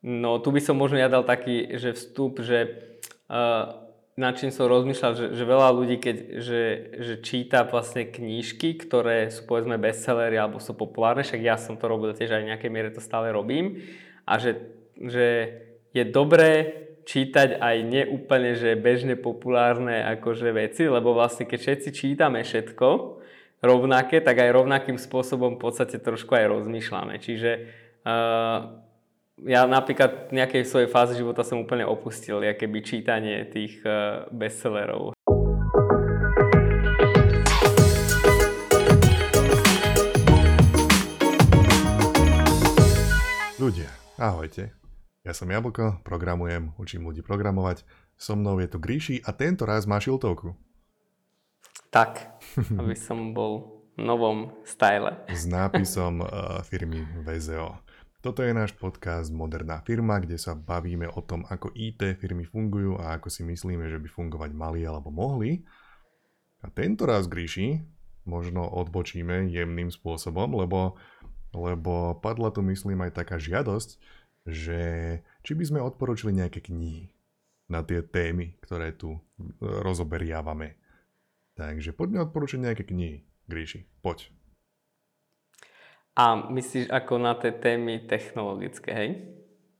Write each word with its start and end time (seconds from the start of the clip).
No 0.00 0.40
tu 0.40 0.48
by 0.48 0.60
som 0.64 0.80
možno 0.80 0.96
ja 0.96 1.12
dal 1.12 1.28
taký, 1.28 1.76
že 1.76 1.92
vstup, 1.92 2.40
že 2.40 2.72
uh, 3.28 3.90
nad 4.16 4.36
čím 4.36 4.52
som 4.52 4.68
rozmýšľal, 4.68 5.12
že, 5.16 5.26
že 5.32 5.44
veľa 5.44 5.68
ľudí, 5.76 5.96
keď, 5.96 6.16
že, 6.40 6.62
že 7.00 7.14
číta 7.24 7.64
vlastne 7.64 8.08
knížky, 8.08 8.76
ktoré 8.76 9.32
sú 9.32 9.48
povedzme 9.48 9.80
bestsellery 9.80 10.36
alebo 10.36 10.60
sú 10.60 10.76
populárne, 10.76 11.24
však 11.24 11.40
ja 11.40 11.56
som 11.60 11.76
to 11.76 11.88
robil 11.88 12.12
tiež 12.12 12.32
aj 12.32 12.42
v 12.44 12.50
nejakej 12.52 12.70
miere 12.72 12.90
to 12.92 13.00
stále 13.00 13.32
robím 13.32 13.80
a 14.28 14.36
že, 14.36 14.60
že 15.00 15.26
je 15.96 16.04
dobré 16.04 16.80
čítať 17.08 17.58
aj 17.58 17.76
neúplne, 17.82 18.54
že 18.54 18.76
bežne 18.76 19.16
populárne 19.16 20.04
akože 20.20 20.52
veci, 20.52 20.84
lebo 20.86 21.16
vlastne 21.16 21.48
keď 21.48 21.58
všetci 21.58 21.88
čítame 21.90 22.44
všetko 22.44 22.88
rovnaké, 23.64 24.20
tak 24.20 24.36
aj 24.40 24.52
rovnakým 24.52 25.00
spôsobom 25.00 25.56
v 25.56 25.62
podstate 25.64 25.96
trošku 25.96 26.32
aj 26.36 26.48
rozmýšľame. 26.48 27.18
Čiže 27.18 27.50
uh, 28.04 28.89
ja 29.48 29.64
napríklad 29.64 30.28
v 30.28 30.36
nejakej 30.36 30.68
svojej 30.68 30.88
fáze 30.92 31.16
života 31.16 31.40
som 31.40 31.64
úplne 31.64 31.88
opustil 31.88 32.44
keby 32.44 32.84
čítanie 32.84 33.48
tých 33.48 33.80
uh, 33.88 34.28
bestsellerov. 34.28 35.16
Ľudia, 43.60 43.92
ahojte. 44.16 44.72
Ja 45.20 45.36
som 45.36 45.52
Jablko, 45.52 46.00
programujem, 46.00 46.72
učím 46.80 47.04
ľudí 47.04 47.20
programovať. 47.20 47.84
So 48.16 48.32
mnou 48.36 48.56
je 48.60 48.68
tu 48.68 48.80
Gríši 48.80 49.20
a 49.24 49.36
tento 49.36 49.68
raz 49.68 49.84
má 49.84 50.00
šiltovku. 50.00 50.56
Tak, 51.92 52.40
aby 52.80 52.96
som 52.96 53.36
bol 53.36 53.84
v 53.96 54.04
novom 54.04 54.52
style. 54.64 55.12
S 55.28 55.44
nápisom 55.44 56.24
uh, 56.24 56.60
firmy 56.64 57.04
VZO. 57.24 57.89
Toto 58.20 58.44
je 58.44 58.52
náš 58.52 58.76
podcast 58.76 59.32
Moderná 59.32 59.80
firma, 59.80 60.20
kde 60.20 60.36
sa 60.36 60.52
bavíme 60.52 61.08
o 61.08 61.24
tom, 61.24 61.48
ako 61.48 61.72
IT 61.72 62.20
firmy 62.20 62.44
fungujú 62.44 63.00
a 63.00 63.16
ako 63.16 63.32
si 63.32 63.40
myslíme, 63.48 63.88
že 63.88 63.96
by 63.96 64.12
fungovať 64.12 64.52
mali 64.52 64.84
alebo 64.84 65.08
mohli. 65.08 65.64
A 66.60 66.68
tento 66.68 67.08
raz, 67.08 67.24
Gríši, 67.24 67.80
možno 68.28 68.68
odbočíme 68.68 69.48
jemným 69.48 69.88
spôsobom, 69.88 70.52
lebo, 70.52 71.00
lebo 71.56 72.20
padla 72.20 72.52
tu, 72.52 72.60
myslím, 72.60 73.08
aj 73.08 73.24
taká 73.24 73.40
žiadosť, 73.40 73.96
že 74.44 74.80
či 75.40 75.52
by 75.56 75.64
sme 75.64 75.80
odporúčili 75.80 76.36
nejaké 76.36 76.60
knihy 76.60 77.08
na 77.72 77.80
tie 77.80 78.04
témy, 78.04 78.60
ktoré 78.60 78.92
tu 78.92 79.16
e, 79.16 79.20
rozoberiavame. 79.64 80.76
Takže 81.56 81.96
poďme 81.96 82.28
odporúčiť 82.28 82.68
nejaké 82.68 82.84
knihy. 82.84 83.24
Gríši, 83.48 83.88
poď. 84.04 84.28
A 86.18 86.50
myslíš 86.50 86.90
ako 86.90 87.22
na 87.22 87.38
tie 87.38 87.54
témy 87.54 88.06
technologické, 88.06 88.90
hej? 88.92 89.10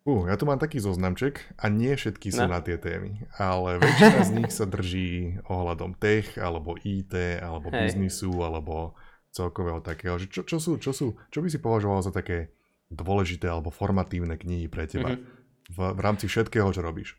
Uh, 0.08 0.24
ja 0.26 0.40
tu 0.40 0.48
mám 0.48 0.56
taký 0.56 0.80
zoznamček 0.80 1.54
a 1.60 1.68
nie 1.68 1.92
všetky 1.92 2.32
sú 2.32 2.48
no. 2.48 2.56
na 2.56 2.64
tie 2.64 2.80
témy, 2.80 3.28
ale 3.36 3.76
väčšina 3.76 4.20
z 4.24 4.30
nich 4.32 4.52
sa 4.54 4.64
drží 4.64 5.44
ohľadom 5.44 5.92
tech, 6.00 6.40
alebo 6.40 6.78
IT, 6.80 7.12
alebo 7.44 7.68
hej. 7.68 7.92
biznisu, 7.92 8.32
alebo 8.40 8.96
celkového 9.30 9.84
takého. 9.84 10.16
Že 10.16 10.26
čo, 10.32 10.42
čo, 10.48 10.58
sú, 10.58 10.72
čo, 10.80 10.90
sú, 10.96 11.06
čo 11.28 11.38
by 11.44 11.48
si 11.52 11.58
považoval 11.60 12.00
za 12.02 12.10
také 12.10 12.50
dôležité 12.90 13.46
alebo 13.46 13.70
formatívne 13.70 14.34
knihy 14.34 14.66
pre 14.66 14.90
teba 14.90 15.14
mm-hmm. 15.14 15.70
v, 15.70 15.78
v 15.94 16.00
rámci 16.02 16.26
všetkého, 16.26 16.66
čo 16.74 16.82
robíš? 16.82 17.14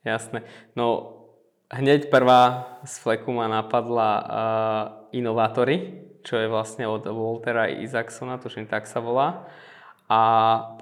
Jasné. 0.00 0.48
No 0.72 1.20
hneď 1.68 2.08
prvá 2.08 2.76
z 2.88 2.94
fleku 3.04 3.30
ma 3.36 3.46
napadla 3.46 4.10
uh, 4.16 4.26
Inovátory 5.12 6.08
čo 6.22 6.40
je 6.40 6.48
vlastne 6.48 6.86
od 6.86 7.06
Waltera 7.06 7.70
Isaacsona, 7.70 8.40
tuším 8.40 8.68
tak 8.68 8.88
sa 8.88 8.98
volá. 9.00 9.48
A 10.10 10.20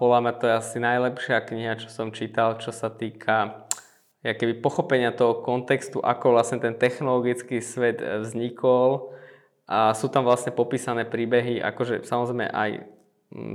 podľa 0.01 0.19
mňa 0.25 0.33
to 0.41 0.45
je 0.49 0.55
asi 0.57 0.77
najlepšia 0.81 1.45
kniha, 1.45 1.81
čo 1.81 1.93
som 1.93 2.15
čítal, 2.17 2.57
čo 2.57 2.73
sa 2.73 2.89
týka 2.89 3.69
keby 4.25 4.59
pochopenia 4.59 5.15
toho 5.15 5.45
kontextu, 5.45 6.03
ako 6.03 6.35
vlastne 6.35 6.59
ten 6.59 6.75
technologický 6.75 7.63
svet 7.63 8.03
vznikol. 8.03 9.15
A 9.69 9.93
sú 9.93 10.09
tam 10.09 10.25
vlastne 10.25 10.51
popísané 10.51 11.05
príbehy, 11.05 11.61
akože 11.61 12.09
samozrejme 12.09 12.49
aj 12.49 12.71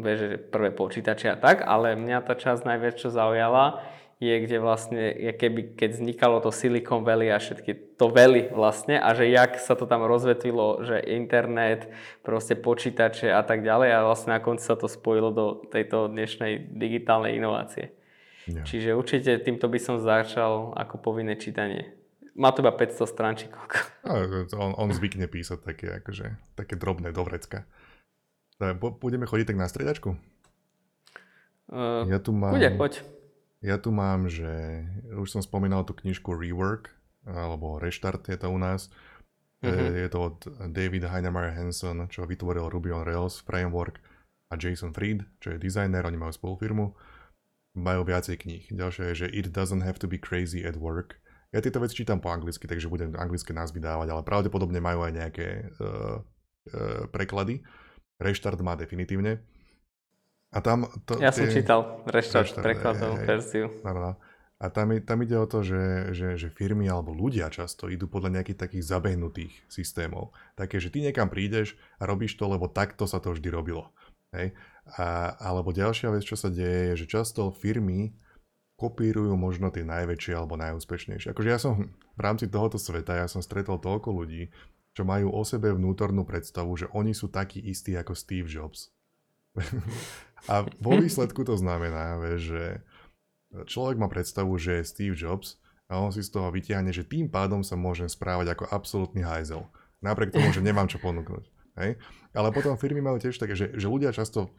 vieš, 0.06 0.20
že 0.22 0.38
prvé 0.38 0.70
počítače 0.70 1.34
a 1.34 1.38
tak, 1.42 1.66
ale 1.66 1.98
mňa 1.98 2.22
tá 2.22 2.38
časť 2.38 2.70
najviac 2.70 3.02
čo 3.02 3.10
zaujala, 3.10 3.82
je, 4.22 4.36
kde 4.46 4.58
vlastne, 4.62 5.02
keby, 5.36 5.76
keď 5.78 5.90
vznikalo 6.00 6.40
to 6.40 6.54
Silicon 6.54 7.02
Valley 7.02 7.34
a 7.34 7.42
všetky 7.42 7.98
to 7.98 8.08
Valley 8.10 8.48
vlastne 8.50 9.02
a 9.02 9.12
že 9.18 9.28
jak 9.30 9.60
sa 9.60 9.74
to 9.74 9.90
tam 9.90 10.06
rozvetvilo, 10.06 10.86
že 10.86 11.02
internet, 11.02 11.90
proste 12.24 12.56
počítače 12.56 13.34
a 13.34 13.42
tak 13.44 13.66
ďalej 13.66 13.90
a 13.94 14.06
vlastne 14.06 14.38
na 14.38 14.40
konci 14.40 14.64
sa 14.64 14.80
to 14.80 14.88
spojilo 14.88 15.30
do 15.34 15.46
tejto 15.68 16.08
dnešnej 16.08 16.72
digitálnej 16.72 17.36
inovácie. 17.36 17.96
Ja. 18.48 18.64
Čiže 18.68 18.96
určite 18.96 19.40
týmto 19.40 19.72
by 19.72 19.80
som 19.80 19.96
začal 20.00 20.76
ako 20.76 21.00
povinné 21.00 21.40
čítanie. 21.40 21.96
Má 22.34 22.50
to 22.50 22.66
iba 22.66 22.74
500 22.74 23.08
stránčikov. 23.08 23.62
On, 24.60 24.76
on 24.76 24.90
zvykne 24.92 25.32
písať 25.32 25.64
také, 25.64 25.88
akože, 26.04 26.58
také 26.60 26.76
drobné 26.76 27.16
do 27.16 27.24
vrecka. 27.24 27.64
Budeme 29.00 29.24
chodiť 29.24 29.54
tak 29.54 29.58
na 29.60 29.68
stredačku? 29.72 30.20
Uh, 31.72 32.04
ja 32.12 32.20
tu 32.20 32.36
mám... 32.36 32.52
Bude, 32.52 32.68
poď. 32.76 33.00
Ja 33.64 33.80
tu 33.80 33.96
mám, 33.96 34.28
že 34.28 34.84
už 35.16 35.32
som 35.32 35.40
spomínal 35.40 35.88
tú 35.88 35.96
knižku 35.96 36.36
Rework, 36.36 36.92
alebo 37.24 37.80
Reštart 37.80 38.28
je 38.28 38.36
to 38.36 38.52
u 38.52 38.60
nás. 38.60 38.92
Mm-hmm. 39.64 39.96
Je 40.04 40.10
to 40.12 40.20
od 40.20 40.38
David 40.76 41.08
Heinemeier 41.08 41.56
Hanson, 41.56 42.12
čo 42.12 42.28
vytvoril 42.28 42.68
Ruby 42.68 42.92
on 42.92 43.08
Rails 43.08 43.40
framework 43.40 44.04
a 44.52 44.60
Jason 44.60 44.92
Fried, 44.92 45.24
čo 45.40 45.56
je 45.56 45.64
designer, 45.64 46.04
oni 46.04 46.20
majú 46.20 46.36
spolu 46.36 46.60
firmu. 46.60 46.92
Majú 47.74 48.04
viacej 48.04 48.44
kníh. 48.44 48.68
Ďalšia 48.70 49.16
je, 49.16 49.26
že 49.26 49.28
It 49.32 49.56
doesn't 49.56 49.82
have 49.82 49.98
to 50.04 50.12
be 50.12 50.20
crazy 50.20 50.68
at 50.68 50.76
work. 50.76 51.24
Ja 51.56 51.64
tieto 51.64 51.80
veci 51.80 52.04
čítam 52.04 52.20
po 52.20 52.36
anglicky, 52.36 52.68
takže 52.68 52.92
budem 52.92 53.16
anglické 53.16 53.56
názvy 53.56 53.80
dávať, 53.80 54.12
ale 54.12 54.28
pravdepodobne 54.28 54.84
majú 54.84 55.08
aj 55.08 55.14
nejaké 55.16 55.48
uh, 55.80 56.20
uh, 56.20 57.08
preklady. 57.10 57.64
Reštart 58.20 58.60
má 58.60 58.76
definitívne. 58.76 59.42
A 60.54 60.62
tam 60.62 60.86
to, 61.10 61.18
ja 61.18 61.34
tie... 61.34 61.44
som 61.44 61.46
čítal 61.50 61.80
reštart, 62.06 62.62
prekladovú 62.62 63.26
verziu. 63.26 63.74
No, 63.82 63.92
no. 63.98 64.14
A 64.64 64.72
tam, 64.72 64.96
tam 65.04 65.20
ide 65.20 65.36
o 65.36 65.44
to, 65.44 65.60
že, 65.60 66.16
že, 66.16 66.40
že 66.40 66.48
firmy 66.48 66.88
alebo 66.88 67.12
ľudia 67.12 67.52
často 67.52 67.92
idú 67.92 68.08
podľa 68.08 68.40
nejakých 68.40 68.64
takých 68.64 68.88
zabehnutých 68.96 69.54
systémov. 69.68 70.32
Také, 70.56 70.80
že 70.80 70.88
ty 70.88 71.04
niekam 71.04 71.28
prídeš 71.28 71.76
a 72.00 72.08
robíš 72.08 72.40
to, 72.40 72.48
lebo 72.48 72.72
takto 72.72 73.04
sa 73.04 73.20
to 73.20 73.36
vždy 73.36 73.52
robilo. 73.52 73.92
Hej? 74.32 74.56
A, 74.96 75.36
alebo 75.36 75.76
ďalšia 75.76 76.16
vec, 76.16 76.24
čo 76.24 76.40
sa 76.40 76.48
deje, 76.48 76.96
je, 76.96 77.04
že 77.04 77.12
často 77.12 77.52
firmy 77.52 78.16
kopírujú 78.80 79.36
možno 79.36 79.68
tie 79.68 79.84
najväčšie 79.84 80.32
alebo 80.32 80.56
najúspešnejšie. 80.56 81.36
Akože 81.36 81.50
ja 81.52 81.60
som 81.60 81.92
v 81.92 82.22
rámci 82.22 82.48
tohoto 82.48 82.80
sveta, 82.80 83.20
ja 83.20 83.28
som 83.28 83.44
stretol 83.44 83.84
toľko 83.84 84.16
ľudí, 84.16 84.48
čo 84.94 85.04
majú 85.04 85.34
o 85.34 85.42
sebe 85.44 85.76
vnútornú 85.76 86.24
predstavu, 86.24 86.72
že 86.78 86.88
oni 86.96 87.12
sú 87.12 87.28
takí 87.28 87.60
istí 87.60 88.00
ako 88.00 88.16
Steve 88.16 88.48
Jobs. 88.48 88.96
A 90.52 90.68
vo 90.84 91.00
výsledku 91.00 91.48
to 91.48 91.56
znamená, 91.56 92.20
že 92.36 92.84
človek 93.70 93.96
má 93.96 94.10
predstavu, 94.12 94.58
že 94.60 94.82
je 94.82 94.90
Steve 94.90 95.16
Jobs 95.16 95.62
a 95.88 96.02
on 96.02 96.10
si 96.10 96.26
z 96.26 96.34
toho 96.34 96.50
vytiahne, 96.50 96.90
že 96.90 97.08
tým 97.08 97.30
pádom 97.30 97.62
sa 97.62 97.78
môžem 97.78 98.10
správať 98.10 98.58
ako 98.58 98.66
absolútny 98.74 99.22
hajzel. 99.24 99.64
Napriek 100.04 100.36
tomu, 100.36 100.52
že 100.52 100.60
nemám 100.60 100.90
čo 100.92 101.00
ponúknuť. 101.00 101.48
Hej? 101.80 101.96
Ale 102.36 102.50
potom 102.52 102.76
firmy 102.76 103.00
majú 103.00 103.22
tiež 103.22 103.40
také, 103.40 103.56
že, 103.56 103.72
že 103.78 103.88
ľudia 103.88 104.12
často, 104.12 104.52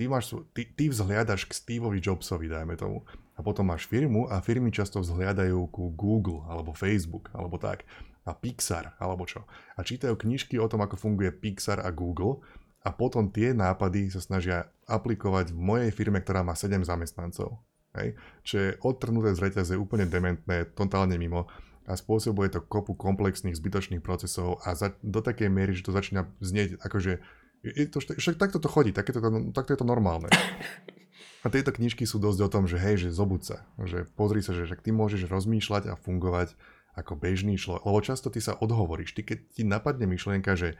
ty, 0.00 0.08
máš, 0.08 0.32
ty, 0.56 0.64
ty 0.64 0.88
vzhliadaš 0.88 1.44
k 1.44 1.52
Steveovi 1.52 2.00
Jobsovi, 2.00 2.48
dajme 2.48 2.78
tomu. 2.80 3.04
A 3.36 3.44
potom 3.44 3.68
máš 3.68 3.84
firmu 3.84 4.24
a 4.32 4.40
firmy 4.40 4.72
často 4.72 5.04
vzhliadajú 5.04 5.68
ku 5.68 5.92
Google 5.92 6.48
alebo 6.48 6.72
Facebook 6.72 7.28
alebo 7.36 7.60
tak. 7.60 7.84
A 8.26 8.32
Pixar 8.32 8.96
alebo 8.96 9.28
čo. 9.28 9.44
A 9.76 9.84
čítajú 9.84 10.16
knižky 10.16 10.56
o 10.56 10.66
tom, 10.66 10.82
ako 10.82 10.96
funguje 10.96 11.30
Pixar 11.30 11.84
a 11.84 11.92
Google 11.92 12.40
a 12.86 12.94
potom 12.94 13.34
tie 13.34 13.50
nápady 13.50 14.14
sa 14.14 14.22
snažia 14.22 14.70
aplikovať 14.86 15.50
v 15.50 15.58
mojej 15.58 15.90
firme, 15.90 16.22
ktorá 16.22 16.46
má 16.46 16.54
7 16.54 16.86
zamestnancov. 16.86 17.58
Hej? 17.98 18.14
Čo 18.46 18.54
je 18.62 18.70
odtrhnuté 18.78 19.34
z 19.34 19.42
reťaze 19.42 19.74
úplne 19.74 20.06
dementné, 20.06 20.70
totálne 20.78 21.18
mimo 21.18 21.50
a 21.86 21.98
spôsobuje 21.98 22.54
to 22.54 22.62
kopu 22.62 22.94
komplexných 22.94 23.58
zbytočných 23.58 24.02
procesov 24.02 24.62
a 24.62 24.78
za, 24.78 24.94
do 25.02 25.18
takej 25.18 25.50
miery, 25.50 25.74
že 25.74 25.86
to 25.86 25.94
začína 25.94 26.30
znieť 26.38 26.78
akože 26.82 27.18
je 27.66 27.86
to, 27.90 27.98
však 27.98 28.38
takto 28.38 28.62
to 28.62 28.70
chodí, 28.70 28.94
takto, 28.94 29.18
takto 29.50 29.74
je 29.74 29.80
to 29.82 29.86
normálne. 29.86 30.30
A 31.42 31.50
tieto 31.50 31.70
knižky 31.70 32.06
sú 32.06 32.18
dosť 32.18 32.40
o 32.42 32.52
tom, 32.52 32.64
že 32.66 32.78
hej, 32.78 33.06
že 33.06 33.14
zobud 33.14 33.42
sa, 33.42 33.66
že 33.82 34.06
pozri 34.18 34.42
sa, 34.42 34.54
že 34.54 34.66
však 34.66 34.82
ty 34.82 34.90
môžeš 34.90 35.30
rozmýšľať 35.30 35.90
a 35.90 35.98
fungovať 35.98 36.54
ako 36.98 37.12
bežný 37.14 37.54
človek, 37.54 37.86
lebo 37.86 38.00
často 38.02 38.32
ty 38.32 38.42
sa 38.42 38.56
odhovoríš, 38.56 39.14
ty 39.14 39.22
keď 39.22 39.38
ti 39.52 39.62
napadne 39.62 40.10
myšlienka, 40.10 40.58
že 40.58 40.74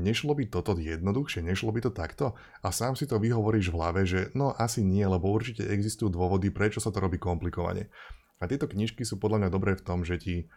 Nešlo 0.00 0.32
by 0.32 0.48
toto 0.48 0.72
jednoduchšie, 0.80 1.44
nešlo 1.44 1.68
by 1.76 1.84
to 1.84 1.92
takto? 1.92 2.32
A 2.64 2.72
sám 2.72 2.96
si 2.96 3.04
to 3.04 3.20
vyhovoríš 3.20 3.68
v 3.68 3.76
hlave, 3.76 4.00
že 4.08 4.32
no 4.32 4.56
asi 4.56 4.80
nie, 4.80 5.04
lebo 5.04 5.28
určite 5.28 5.68
existujú 5.68 6.08
dôvody, 6.08 6.48
prečo 6.48 6.80
sa 6.80 6.88
to 6.88 7.04
robí 7.04 7.20
komplikovane. 7.20 7.92
A 8.40 8.48
tieto 8.48 8.64
knižky 8.64 9.04
sú 9.04 9.20
podľa 9.20 9.44
mňa 9.44 9.50
dobré 9.52 9.76
v 9.76 9.84
tom, 9.84 10.00
že 10.00 10.16
ti 10.16 10.48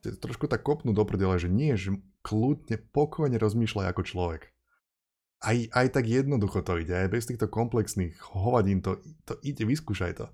trošku 0.00 0.48
tak 0.48 0.64
kopnú 0.64 0.96
do 0.96 1.04
prdele, 1.04 1.36
že 1.36 1.52
nie, 1.52 1.76
že 1.76 2.00
kľudne, 2.24 2.80
pokojne 2.96 3.36
rozmýšľaj 3.36 3.86
ako 3.92 4.02
človek. 4.08 4.42
aj, 5.44 5.68
aj 5.68 5.86
tak 5.92 6.04
jednoducho 6.08 6.64
to 6.64 6.80
ide, 6.80 6.96
aj 6.96 7.12
bez 7.12 7.28
týchto 7.28 7.46
komplexných 7.46 8.16
hovadín 8.32 8.80
to, 8.80 8.98
to 9.28 9.36
ide, 9.44 9.62
vyskúšaj 9.68 10.12
to. 10.16 10.26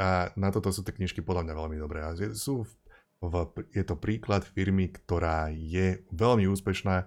A 0.00 0.32
na 0.40 0.48
toto 0.48 0.72
sú 0.72 0.80
tie 0.80 0.96
knižky 0.96 1.20
podľa 1.20 1.44
mňa 1.46 1.54
veľmi 1.54 1.76
dobré. 1.76 2.00
A 2.00 2.16
sú 2.32 2.64
v, 3.20 3.34
je 3.76 3.84
to 3.84 3.94
príklad 4.00 4.42
firmy, 4.42 4.88
ktorá 4.88 5.52
je 5.52 6.02
veľmi 6.10 6.48
úspešná 6.48 7.06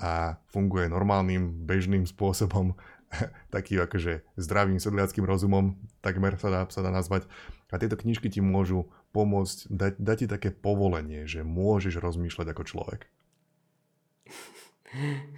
a 0.00 0.40
funguje 0.48 0.88
normálnym, 0.88 1.68
bežným 1.68 2.08
spôsobom, 2.08 2.74
taký 3.54 3.76
akože 3.78 4.24
zdravým 4.40 4.80
sedliackým 4.80 5.28
rozumom, 5.28 5.76
takmer 6.00 6.40
sa 6.40 6.48
dá, 6.48 6.60
sa 6.72 6.80
dá 6.80 6.90
nazvať. 6.90 7.28
A 7.70 7.78
tieto 7.78 7.94
knižky 7.94 8.32
ti 8.32 8.42
môžu 8.42 8.90
pomôcť, 9.14 9.70
dať, 9.70 9.94
dať 10.00 10.16
ti 10.18 10.26
také 10.26 10.50
povolenie, 10.50 11.28
že 11.28 11.46
môžeš 11.46 12.02
rozmýšľať 12.02 12.46
ako 12.50 12.62
človek. 12.66 13.00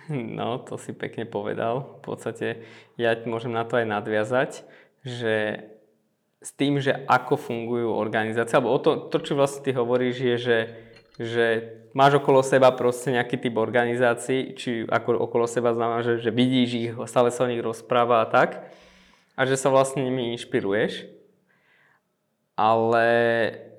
No, 0.09 0.57
to 0.65 0.81
si 0.81 0.97
pekne 0.97 1.29
povedal. 1.29 2.01
V 2.01 2.17
podstate 2.17 2.65
ja 2.97 3.13
môžem 3.29 3.53
na 3.53 3.69
to 3.69 3.77
aj 3.77 3.85
nadviazať, 3.85 4.65
že 5.05 5.69
s 6.41 6.51
tým, 6.57 6.81
že 6.81 7.05
ako 7.05 7.37
fungujú 7.37 7.93
organizácie, 7.93 8.57
alebo 8.57 8.73
o 8.73 8.81
to, 8.81 9.13
to 9.13 9.21
čo 9.21 9.37
vlastne 9.37 9.61
ty 9.61 9.77
hovoríš, 9.77 10.17
je, 10.25 10.37
že, 10.41 10.59
že 11.21 11.47
máš 11.93 12.21
okolo 12.21 12.41
seba 12.45 12.73
proste 12.73 13.13
nejaký 13.13 13.37
typ 13.41 13.55
organizácií, 13.57 14.57
či 14.57 14.71
ako 14.89 15.29
okolo 15.29 15.45
seba 15.49 15.73
znamená, 15.77 16.05
že, 16.05 16.21
že 16.21 16.33
vidíš 16.33 16.71
ich, 16.73 16.93
stále 17.09 17.29
sa 17.33 17.45
o 17.45 17.51
nich 17.51 17.61
rozpráva 17.61 18.25
a 18.25 18.27
tak, 18.29 18.69
a 19.37 19.41
že 19.49 19.57
sa 19.57 19.73
vlastne 19.73 20.05
nimi 20.05 20.33
inšpiruješ. 20.37 21.09
Ale 22.53 23.09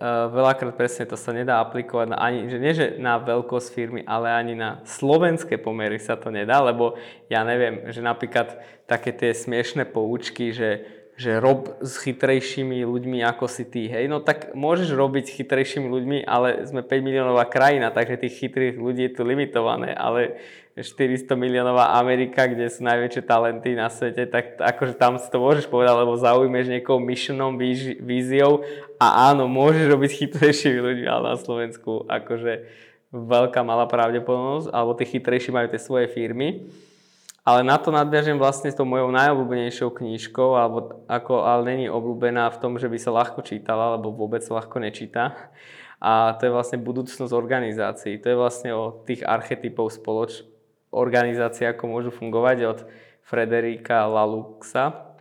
uh, 0.01 0.33
veľakrát 0.33 0.73
presne 0.73 1.05
to 1.05 1.13
sa 1.13 1.29
nedá 1.29 1.61
aplikovať 1.61 2.07
na 2.09 2.17
ani, 2.17 2.49
že 2.49 2.57
nie 2.57 2.73
že 2.73 2.97
na 2.97 3.21
veľkosť 3.21 3.69
firmy, 3.69 4.01
ale 4.01 4.33
ani 4.33 4.57
na 4.57 4.81
slovenské 4.81 5.61
pomery 5.61 6.01
sa 6.01 6.17
to 6.17 6.33
nedá, 6.33 6.57
lebo 6.57 6.97
ja 7.29 7.45
neviem, 7.45 7.93
že 7.93 8.01
napríklad 8.01 8.57
také 8.89 9.13
tie 9.13 9.29
smiešné 9.29 9.93
poučky, 9.93 10.49
že 10.49 10.89
že 11.23 11.39
rob 11.39 11.79
s 11.79 12.03
chytrejšími 12.03 12.83
ľuďmi 12.83 13.23
ako 13.23 13.47
si 13.47 13.63
ty, 13.63 13.87
hej, 13.87 14.11
no 14.11 14.19
tak 14.19 14.51
môžeš 14.51 14.91
robiť 14.91 15.23
s 15.31 15.35
chytrejšími 15.39 15.87
ľuďmi, 15.87 16.17
ale 16.27 16.67
sme 16.67 16.83
5 16.83 16.99
miliónová 16.99 17.47
krajina, 17.47 17.95
takže 17.95 18.27
tých 18.27 18.43
chytrých 18.43 18.75
ľudí 18.75 19.07
je 19.07 19.15
tu 19.15 19.23
limitované, 19.23 19.95
ale 19.95 20.35
400 20.75 21.39
miliónová 21.39 21.95
Amerika, 21.95 22.43
kde 22.49 22.67
sú 22.67 22.83
najväčšie 22.83 23.23
talenty 23.23 23.77
na 23.77 23.87
svete, 23.87 24.27
tak 24.27 24.59
akože 24.59 24.99
tam 24.99 25.15
si 25.15 25.31
to 25.31 25.39
môžeš 25.39 25.71
povedať, 25.71 25.95
lebo 25.95 26.19
zaujmeš 26.19 26.67
niekoho 26.67 26.99
missionom, 26.99 27.55
víziou 28.03 28.67
a 28.99 29.31
áno, 29.31 29.47
môžeš 29.47 29.87
robiť 29.87 30.11
chytrejšími 30.19 30.79
ľuďmi, 30.83 31.07
ale 31.07 31.23
na 31.33 31.37
Slovensku 31.39 32.03
akože 32.09 32.67
veľká 33.13 33.61
malá 33.61 33.85
pravdepodobnosť, 33.85 34.73
alebo 34.73 34.97
tí 34.97 35.05
chytrejší 35.05 35.53
majú 35.53 35.69
tie 35.69 35.79
svoje 35.79 36.09
firmy. 36.09 36.67
Ale 37.43 37.59
na 37.59 37.75
to 37.75 37.91
nadviažem 37.91 38.39
vlastne 38.39 38.71
s 38.71 38.77
tou 38.79 38.87
mojou 38.87 39.11
najobľúbenejšou 39.11 39.91
knížkou, 39.91 40.55
alebo 40.55 41.03
ako, 41.11 41.43
ale 41.43 41.75
není 41.75 41.85
obľúbená 41.91 42.47
v 42.55 42.59
tom, 42.63 42.79
že 42.79 42.87
by 42.87 42.95
sa 42.95 43.11
ľahko 43.11 43.43
čítala, 43.43 43.91
alebo 43.91 44.15
vôbec 44.15 44.39
ľahko 44.47 44.79
nečíta. 44.79 45.35
A 45.99 46.39
to 46.39 46.47
je 46.47 46.55
vlastne 46.55 46.79
budúcnosť 46.79 47.35
organizácií. 47.35 48.15
To 48.23 48.27
je 48.31 48.39
vlastne 48.39 48.71
o 48.71 49.03
tých 49.03 49.27
archetypov 49.27 49.91
spoloč 49.91 50.47
organizácií, 50.87 51.67
ako 51.67 51.83
môžu 51.91 52.11
fungovať 52.15 52.57
od 52.63 52.79
Frederika 53.27 54.07
Laluxa. 54.07 55.15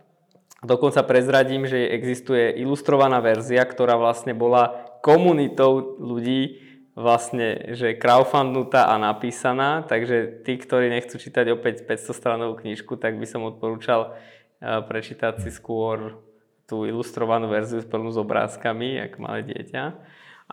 Dokonca 0.63 1.03
prezradím, 1.03 1.67
že 1.67 1.91
existuje 1.91 2.55
ilustrovaná 2.55 3.19
verzia, 3.19 3.67
ktorá 3.67 3.99
vlastne 3.99 4.31
bola 4.31 4.95
komunitou 5.03 5.99
ľudí, 5.99 6.63
vlastne, 6.93 7.73
že 7.73 7.97
crowdfundnutá 7.97 8.85
a 8.85 9.01
napísaná, 9.01 9.81
takže 9.81 10.45
tí, 10.45 10.61
ktorí 10.61 10.93
nechcú 10.93 11.17
čítať 11.17 11.49
opäť 11.53 11.85
500 11.89 12.13
stranovú 12.13 12.61
knižku, 12.61 12.97
tak 13.01 13.17
by 13.17 13.25
som 13.25 13.45
odporúčal 13.45 14.13
eh, 14.13 14.81
prečítať 14.81 15.41
si 15.41 15.49
skôr 15.49 16.21
tú 16.69 16.85
ilustrovanú 16.87 17.51
verziu 17.51 17.83
plnú 17.83 18.13
s 18.13 18.17
obrázkami, 18.17 19.01
ako 19.09 19.17
malé 19.19 19.41
dieťa. 19.43 19.83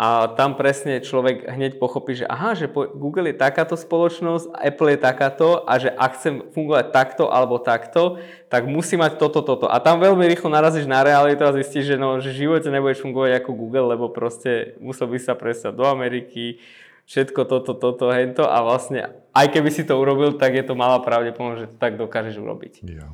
A 0.00 0.32
tam 0.32 0.56
presne 0.56 1.04
človek 1.04 1.44
hneď 1.44 1.76
pochopí, 1.76 2.16
že 2.16 2.24
aha, 2.24 2.56
že 2.56 2.72
Google 2.72 3.28
je 3.28 3.36
takáto 3.36 3.76
spoločnosť, 3.76 4.48
Apple 4.56 4.96
je 4.96 4.98
takáto 5.04 5.60
a 5.68 5.76
že 5.76 5.92
ak 5.92 6.16
chcem 6.16 6.40
fungovať 6.56 6.88
takto 6.88 7.28
alebo 7.28 7.60
takto, 7.60 8.16
tak 8.48 8.64
musí 8.64 8.96
mať 8.96 9.20
toto, 9.20 9.44
toto. 9.44 9.68
A 9.68 9.76
tam 9.76 10.00
veľmi 10.00 10.24
rýchlo 10.24 10.48
narazíš 10.48 10.88
na 10.88 11.04
realitu 11.04 11.44
a 11.44 11.52
zistíš, 11.52 11.84
že, 11.84 11.96
no, 12.00 12.16
že 12.16 12.32
v 12.32 12.48
živote 12.48 12.72
nebudeš 12.72 13.04
fungovať 13.04 13.44
ako 13.44 13.50
Google, 13.52 13.92
lebo 13.92 14.08
proste 14.08 14.72
musel 14.80 15.04
by 15.04 15.20
sa 15.20 15.36
presať 15.36 15.76
do 15.76 15.84
Ameriky, 15.84 16.64
všetko 17.04 17.44
toto, 17.44 17.76
toto, 17.76 18.08
hento 18.08 18.48
a 18.48 18.56
vlastne 18.64 19.12
aj 19.36 19.52
keby 19.52 19.68
si 19.68 19.84
to 19.84 20.00
urobil, 20.00 20.32
tak 20.40 20.56
je 20.56 20.64
to 20.64 20.72
malá 20.72 20.96
pravdepodobnosť, 21.04 21.60
že 21.60 21.70
to 21.74 21.76
tak 21.76 22.00
dokážeš 22.00 22.40
urobiť. 22.40 22.88
Ja. 22.88 23.12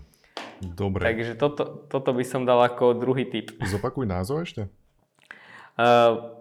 Dobre. 0.63 1.03
Takže 1.03 1.35
toto, 1.35 1.83
toto 1.91 2.15
by 2.15 2.23
som 2.23 2.47
dal 2.47 2.63
ako 2.63 2.95
druhý 2.95 3.27
typ. 3.27 3.59
Zopakuj 3.59 4.07
názov 4.07 4.47
ešte. 4.47 4.71
Uh, 5.77 6.36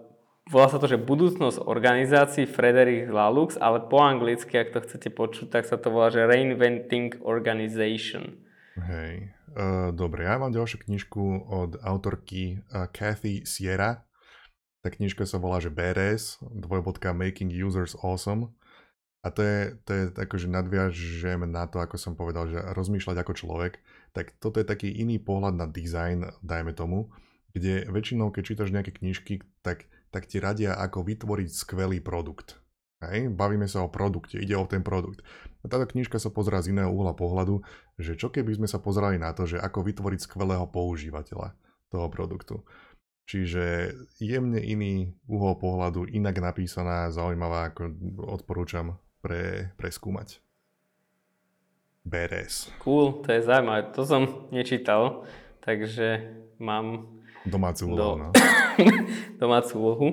Volá 0.46 0.70
sa 0.70 0.78
to, 0.78 0.86
že 0.86 1.02
budúcnosť 1.02 1.58
organizácií 1.66 2.46
Frederick 2.46 3.10
Lalux, 3.10 3.58
ale 3.58 3.82
po 3.82 3.98
anglicky, 3.98 4.54
ak 4.54 4.70
to 4.70 4.78
chcete 4.78 5.10
počuť, 5.10 5.50
tak 5.50 5.66
sa 5.66 5.74
to 5.74 5.90
volá, 5.90 6.06
že 6.06 6.22
Reinventing 6.22 7.18
Organization. 7.26 8.38
Hej, 8.78 9.34
uh, 9.58 9.90
dobre, 9.90 10.22
ja 10.22 10.38
mám 10.38 10.54
ďalšiu 10.54 10.86
knižku 10.86 11.50
od 11.50 11.82
autorky 11.82 12.62
uh, 12.70 12.86
Kathy 12.94 13.42
Sierra. 13.42 14.06
Tá 14.86 14.94
knižka 14.94 15.26
sa 15.26 15.42
volá, 15.42 15.58
že 15.58 15.74
BRS, 15.74 16.38
dvojbodka 16.46 17.10
Making 17.10 17.50
Users 17.50 17.98
Awesome. 17.98 18.54
A 19.26 19.34
to 19.34 19.42
je, 19.42 19.74
to 19.82 19.90
je 19.90 20.04
tako, 20.14 20.38
že 20.38 20.46
nadviažem 20.46 21.42
na 21.50 21.66
to, 21.66 21.82
ako 21.82 21.98
som 21.98 22.14
povedal, 22.14 22.46
že 22.46 22.62
rozmýšľať 22.62 23.16
ako 23.18 23.32
človek, 23.34 23.82
tak 24.14 24.38
toto 24.38 24.62
je 24.62 24.66
taký 24.70 24.94
iný 24.94 25.18
pohľad 25.18 25.58
na 25.58 25.66
design, 25.66 26.30
dajme 26.46 26.70
tomu, 26.70 27.10
kde 27.50 27.90
väčšinou, 27.90 28.30
keď 28.30 28.42
čítaš 28.46 28.70
nejaké 28.70 28.94
knižky, 28.94 29.42
tak 29.66 29.90
tak 30.10 30.30
ti 30.30 30.40
radia, 30.40 30.76
ako 30.76 31.04
vytvoriť 31.04 31.48
skvelý 31.52 31.98
produkt. 32.00 32.60
Hej? 33.04 33.32
Bavíme 33.32 33.68
sa 33.68 33.84
o 33.84 33.92
produkte, 33.92 34.40
ide 34.40 34.56
o 34.56 34.64
ten 34.64 34.80
produkt. 34.80 35.20
A 35.62 35.68
táto 35.68 35.90
knižka 35.90 36.22
sa 36.22 36.30
pozerá 36.30 36.62
z 36.62 36.70
iného 36.70 36.88
uhla 36.90 37.12
pohľadu, 37.12 37.60
že 37.98 38.14
čo 38.14 38.30
keby 38.30 38.54
sme 38.54 38.68
sa 38.70 38.78
pozerali 38.78 39.18
na 39.18 39.34
to, 39.34 39.44
že 39.44 39.58
ako 39.58 39.82
vytvoriť 39.82 40.20
skvelého 40.22 40.66
používateľa 40.70 41.58
toho 41.90 42.06
produktu. 42.08 42.62
Čiže 43.26 43.90
jemne 44.22 44.62
iný 44.62 45.10
uhol 45.26 45.58
pohľadu, 45.58 46.06
inak 46.06 46.38
napísaná, 46.38 47.10
zaujímavá, 47.10 47.74
ako 47.74 47.90
odporúčam 48.22 49.02
pre, 49.18 49.74
preskúmať. 49.74 50.38
BRS. 52.06 52.70
Cool, 52.86 53.26
to 53.26 53.34
je 53.34 53.42
zaujímavé. 53.42 53.90
To 53.98 54.06
som 54.06 54.46
nečítal, 54.54 55.26
takže 55.58 56.22
mám 56.62 57.15
Domácu 57.46 57.86
úlohu, 57.86 58.14
no. 58.18 58.28
Domácu 59.42 59.72
úlohu. 59.78 60.08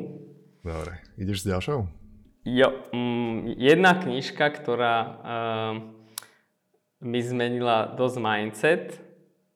Dobre, 0.61 1.01
ideš 1.17 1.41
s 1.41 1.49
ďalšou? 1.49 1.89
Jo, 2.45 2.69
mm, 2.93 3.57
jedna 3.57 3.97
knižka, 3.97 4.53
ktorá 4.53 4.95
uh, 5.01 5.73
mi 7.01 7.19
zmenila 7.25 7.89
dosť 7.97 8.17
mindset 8.21 8.85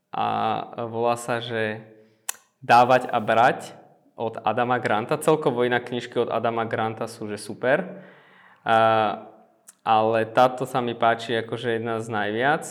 a 0.09 0.27
volá 0.89 1.13
sa, 1.15 1.37
že 1.37 1.85
Dávať 2.57 3.13
a 3.13 3.21
brať 3.21 3.77
od 4.17 4.41
Adama 4.41 4.81
Granta. 4.81 5.21
Celkovo 5.21 5.61
iná 5.61 5.77
knižky 5.77 6.17
od 6.17 6.33
Adama 6.33 6.65
Granta 6.65 7.05
sú, 7.05 7.29
že 7.29 7.37
super. 7.37 8.01
Uh, 8.65 9.29
ale 9.85 10.25
táto 10.25 10.65
sa 10.65 10.81
mi 10.81 10.97
páči 10.97 11.37
akože 11.37 11.77
jedna 11.77 12.01
z 12.01 12.09
najviac. 12.09 12.63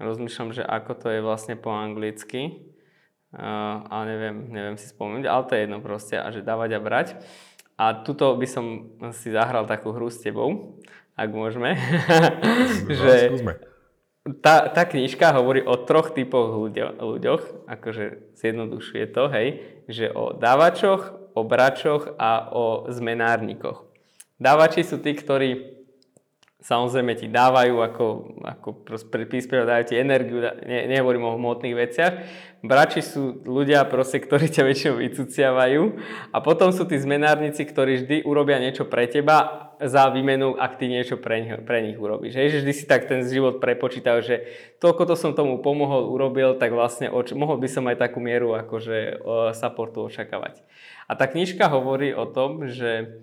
Rozmýšľam, 0.00 0.56
že 0.56 0.64
ako 0.64 0.92
to 0.96 1.06
je 1.12 1.20
vlastne 1.20 1.54
po 1.54 1.68
anglicky 1.68 2.72
a 3.36 3.96
neviem, 4.08 4.48
neviem 4.48 4.76
si 4.80 4.88
spomenúť, 4.88 5.28
ale 5.28 5.42
to 5.44 5.52
je 5.52 5.62
jedno 5.68 5.78
proste 5.84 6.16
a 6.16 6.28
že 6.32 6.40
dávať 6.40 6.70
a 6.76 6.80
brať. 6.80 7.08
A 7.76 7.92
tuto 8.00 8.32
by 8.40 8.48
som 8.48 8.96
si 9.12 9.28
zahral 9.28 9.68
takú 9.68 9.92
hru 9.92 10.08
s 10.08 10.24
tebou, 10.24 10.80
ak 11.12 11.28
môžeme. 11.28 11.76
že 13.00 13.36
tá, 14.40 14.72
tá 14.72 14.82
knižka 14.88 15.36
hovorí 15.36 15.62
o 15.62 15.76
troch 15.84 16.16
typoch 16.16 16.56
ľuďo, 16.56 16.98
ľuďoch, 16.98 17.68
akože 17.68 18.34
zjednodušuje 18.34 19.04
to, 19.12 19.28
hej, 19.30 19.48
že 19.86 20.10
o 20.10 20.32
dávačoch, 20.34 21.32
o 21.36 21.40
bračoch 21.44 22.16
a 22.16 22.48
o 22.50 22.88
zmenárnikoch. 22.88 23.84
Dávači 24.40 24.82
sú 24.82 24.98
tí, 24.98 25.12
ktorí 25.12 25.76
samozrejme 26.66 27.14
ti 27.14 27.30
dávajú 27.30 27.78
ako, 27.78 28.06
ako 28.42 28.68
príspevok, 29.06 29.70
dajú 29.70 29.84
ti 29.86 29.94
energiu, 29.94 30.42
ne, 30.42 30.90
nehovorím 30.90 31.30
o 31.30 31.38
hmotných 31.38 31.78
veciach. 31.78 32.12
Brači 32.66 33.06
sú 33.06 33.46
ľudia, 33.46 33.86
proste, 33.86 34.18
ktorí 34.18 34.50
ťa 34.50 34.66
väčšinou 34.66 34.98
vycuciavajú 34.98 35.82
a 36.34 36.38
potom 36.42 36.74
sú 36.74 36.82
tí 36.90 36.98
zmenárnici, 36.98 37.62
ktorí 37.62 38.02
vždy 38.02 38.16
urobia 38.26 38.58
niečo 38.58 38.82
pre 38.90 39.06
teba 39.06 39.70
za 39.78 40.10
výmenu, 40.10 40.58
ak 40.58 40.82
ty 40.82 40.90
niečo 40.90 41.22
pre, 41.22 41.46
nich, 41.46 41.54
pre 41.62 41.86
nich 41.86 41.94
urobíš. 41.94 42.34
Hej, 42.34 42.48
že 42.50 42.60
vždy 42.66 42.72
si 42.74 42.84
tak 42.90 43.06
ten 43.06 43.22
život 43.22 43.62
prepočítal, 43.62 44.18
že 44.24 44.42
toľko 44.82 45.02
to 45.06 45.14
som 45.14 45.38
tomu 45.38 45.62
pomohol, 45.62 46.10
urobil, 46.10 46.58
tak 46.58 46.74
vlastne 46.74 47.06
oč- 47.12 47.36
mohol 47.36 47.62
by 47.62 47.68
som 47.70 47.86
aj 47.86 48.02
takú 48.02 48.18
mieru 48.18 48.58
akože 48.58 49.22
supportu 49.54 50.02
očakávať. 50.02 50.66
A 51.06 51.14
tá 51.14 51.30
knižka 51.30 51.70
hovorí 51.70 52.10
o 52.10 52.26
tom, 52.26 52.66
že 52.66 53.22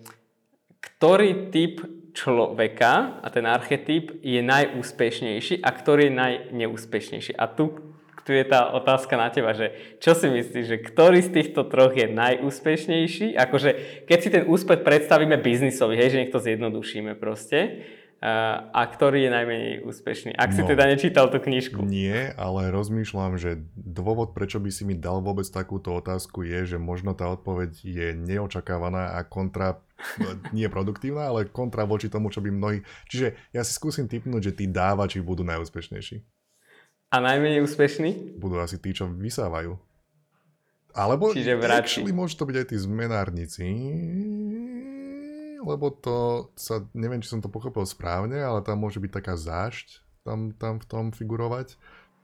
ktorý 0.80 1.52
typ 1.52 1.84
človeka 2.14 3.20
a 3.20 3.28
ten 3.34 3.44
archetyp 3.50 4.22
je 4.22 4.40
najúspešnejší 4.40 5.66
a 5.66 5.70
ktorý 5.74 6.08
je 6.08 6.14
najneúspešnejší. 6.14 7.34
A 7.34 7.50
tu, 7.50 7.74
tu 8.22 8.32
je 8.32 8.46
tá 8.46 8.70
otázka 8.72 9.18
na 9.18 9.34
teba, 9.34 9.58
že 9.58 9.98
čo 9.98 10.14
si 10.14 10.30
myslíš, 10.30 10.66
že 10.70 10.78
ktorý 10.78 11.20
z 11.26 11.34
týchto 11.34 11.66
troch 11.66 11.98
je 11.98 12.06
najúspešnejší? 12.06 13.34
Akože 13.34 13.70
keď 14.06 14.18
si 14.22 14.30
ten 14.30 14.44
úspech 14.46 14.86
predstavíme 14.86 15.42
biznisový, 15.42 15.98
hej, 15.98 16.14
že 16.14 16.20
nech 16.22 16.34
to 16.34 16.40
zjednodušíme 16.40 17.18
proste, 17.18 17.84
a 18.24 18.82
ktorý 18.88 19.28
je 19.28 19.32
najmenej 19.36 19.74
úspešný? 19.84 20.32
Ak 20.40 20.56
si 20.56 20.64
no, 20.64 20.72
teda 20.72 20.88
nečítal 20.88 21.28
tú 21.28 21.44
knižku. 21.44 21.84
Nie, 21.84 22.32
ale 22.40 22.72
rozmýšľam, 22.72 23.36
že 23.36 23.60
dôvod, 23.76 24.32
prečo 24.32 24.64
by 24.64 24.72
si 24.72 24.88
mi 24.88 24.96
dal 24.96 25.20
vôbec 25.20 25.44
takúto 25.52 25.92
otázku 26.00 26.48
je, 26.48 26.64
že 26.64 26.78
možno 26.80 27.12
tá 27.20 27.28
odpoveď 27.28 27.84
je 27.84 28.08
neočakávaná 28.16 29.20
a 29.20 29.28
kontra, 29.28 29.84
nie 30.58 30.68
produktívna, 30.68 31.32
ale 31.32 31.50
kontra 31.50 31.88
voči 31.88 32.08
tomu, 32.12 32.30
čo 32.30 32.44
by 32.44 32.50
mnohí... 32.50 32.80
Čiže 33.08 33.36
ja 33.56 33.62
si 33.64 33.72
skúsim 33.76 34.06
typnúť, 34.08 34.52
že 34.52 34.56
tí 34.64 34.66
dávači 34.70 35.24
budú 35.24 35.42
najúspešnejší. 35.48 36.24
A 37.14 37.22
najmenej 37.22 37.62
úspešní? 37.62 38.42
Budú 38.42 38.58
asi 38.58 38.82
tí, 38.82 38.90
čo 38.92 39.06
vysávajú. 39.06 39.78
Alebo 40.94 41.34
Čiže 41.34 41.58
actually 41.70 42.14
môžu 42.14 42.38
to 42.38 42.46
byť 42.46 42.56
aj 42.58 42.68
tí 42.70 42.78
zmenárnici 42.78 43.66
lebo 45.64 45.96
to 45.96 46.52
sa, 46.60 46.84
neviem, 46.92 47.24
či 47.24 47.32
som 47.32 47.40
to 47.40 47.48
pochopil 47.48 47.88
správne, 47.88 48.36
ale 48.36 48.60
tam 48.62 48.84
môže 48.84 49.00
byť 49.00 49.12
taká 49.16 49.40
zášť 49.40 50.04
tam, 50.24 50.56
tam 50.56 50.80
v 50.80 50.86
tom 50.88 51.06
figurovať, 51.12 51.76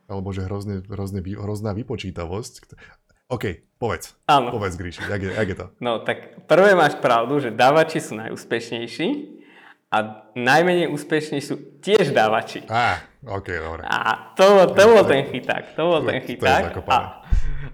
alebo 0.07 0.31
že 0.31 0.47
hrozne, 0.47 0.83
hrozne, 0.87 1.21
hrozná 1.21 1.71
vypočítavosť. 1.75 2.75
OK, 3.29 3.77
povedz. 3.77 4.17
Áno. 4.25 4.49
Povedz, 4.49 4.75
Gríši, 4.75 5.05
jak 5.05 5.21
je, 5.21 5.31
jak 5.31 5.47
je 5.47 5.57
to? 5.57 5.65
No 5.79 6.01
tak 6.01 6.43
prvé 6.49 6.73
máš 6.73 6.97
pravdu, 6.97 7.37
že 7.37 7.53
dávači 7.53 8.01
sú 8.01 8.17
najúspešnejší 8.17 9.39
a 9.89 10.25
najmenej 10.33 10.89
úspešní 10.89 11.39
sú 11.41 11.81
tiež 11.81 12.09
dávači. 12.09 12.65
Á, 12.65 13.05
OK, 13.25 13.47
dobre. 13.53 13.81
A 13.85 14.33
to, 14.33 14.69
to 14.73 14.83
bol 14.85 15.05
ten 15.05 15.29
chyták, 15.29 15.77
to 15.77 15.81
bol 15.81 16.01
ten 16.01 16.21
chyták. 16.25 16.73
To 16.73 16.81
je 16.81 16.89
a, 16.89 16.99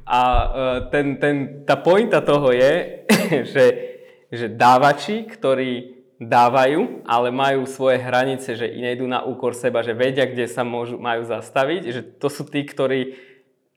a 0.06 0.20
e, 0.22 0.60
ten, 0.92 1.20
ten, 1.20 1.36
tá 1.64 1.80
pointa 1.80 2.20
toho 2.20 2.52
je, 2.52 3.04
že 3.56 3.96
že 4.36 4.52
dávači, 4.52 5.26
ktorí 5.26 5.96
dávajú, 6.20 7.04
ale 7.08 7.28
majú 7.32 7.68
svoje 7.68 8.00
hranice, 8.00 8.56
že 8.56 8.72
nejdú 8.72 9.04
na 9.08 9.24
úkor 9.28 9.52
seba, 9.52 9.84
že 9.84 9.92
vedia, 9.92 10.24
kde 10.24 10.48
sa 10.48 10.64
môžu, 10.64 10.96
majú 10.96 11.28
zastaviť, 11.28 11.82
že 11.92 12.02
to 12.20 12.32
sú 12.32 12.48
tí, 12.48 12.64
ktorí 12.64 13.20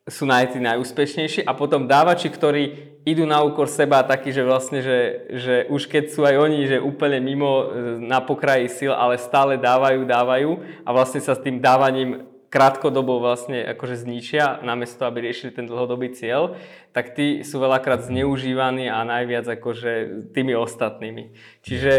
sú 0.09 0.25
naj, 0.25 0.57
tí 0.57 0.59
najúspešnejší 0.59 1.45
a 1.45 1.53
potom 1.53 1.85
dávači, 1.85 2.33
ktorí 2.33 2.97
idú 3.05 3.25
na 3.25 3.41
úkor 3.45 3.69
seba 3.69 4.05
taký, 4.05 4.33
že 4.33 4.43
vlastne, 4.45 4.81
že, 4.81 5.29
že 5.33 5.55
už 5.69 5.89
keď 5.89 6.05
sú 6.13 6.25
aj 6.25 6.37
oni, 6.37 6.69
že 6.69 6.83
úplne 6.83 7.21
mimo 7.21 7.49
e, 7.49 7.67
na 8.01 8.21
pokraji 8.21 8.69
sil, 8.73 8.93
ale 8.93 9.21
stále 9.21 9.57
dávajú, 9.57 10.05
dávajú 10.05 10.51
a 10.85 10.89
vlastne 10.93 11.21
sa 11.21 11.33
s 11.33 11.45
tým 11.45 11.61
dávaním 11.61 12.29
krátkodobo 12.49 13.21
vlastne 13.21 13.61
akože 13.77 14.09
zničia, 14.09 14.65
namiesto 14.65 15.05
aby 15.05 15.29
riešili 15.29 15.53
ten 15.53 15.69
dlhodobý 15.69 16.17
cieľ, 16.17 16.57
tak 16.97 17.13
tí 17.13 17.45
sú 17.45 17.61
veľakrát 17.61 18.09
zneužívaní 18.09 18.89
a 18.89 19.05
najviac 19.05 19.45
akože 19.61 19.93
tými 20.33 20.57
ostatnými. 20.57 21.37
Čiže 21.61 21.93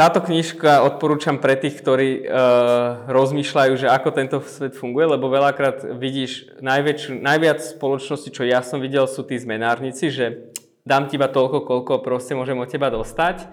táto 0.00 0.24
knižka 0.24 0.80
odporúčam 0.80 1.36
pre 1.36 1.60
tých, 1.60 1.76
ktorí 1.76 2.24
uh, 2.24 3.04
rozmýšľajú, 3.12 3.72
že 3.76 3.92
ako 3.92 4.08
tento 4.16 4.40
svet 4.48 4.72
funguje, 4.72 5.04
lebo 5.12 5.28
veľakrát 5.28 5.84
vidíš 6.00 6.56
najväčšiu, 6.64 7.20
najviac 7.20 7.60
spoločnosti, 7.60 8.32
čo 8.32 8.48
ja 8.48 8.64
som 8.64 8.80
videl, 8.80 9.04
sú 9.04 9.28
tí 9.28 9.36
zmenárnici, 9.36 10.08
že 10.08 10.56
dám 10.88 11.04
ti 11.04 11.20
iba 11.20 11.28
toľko, 11.28 11.68
koľko 11.68 12.00
proste 12.00 12.32
môžem 12.32 12.56
od 12.56 12.72
teba 12.72 12.88
dostať 12.88 13.44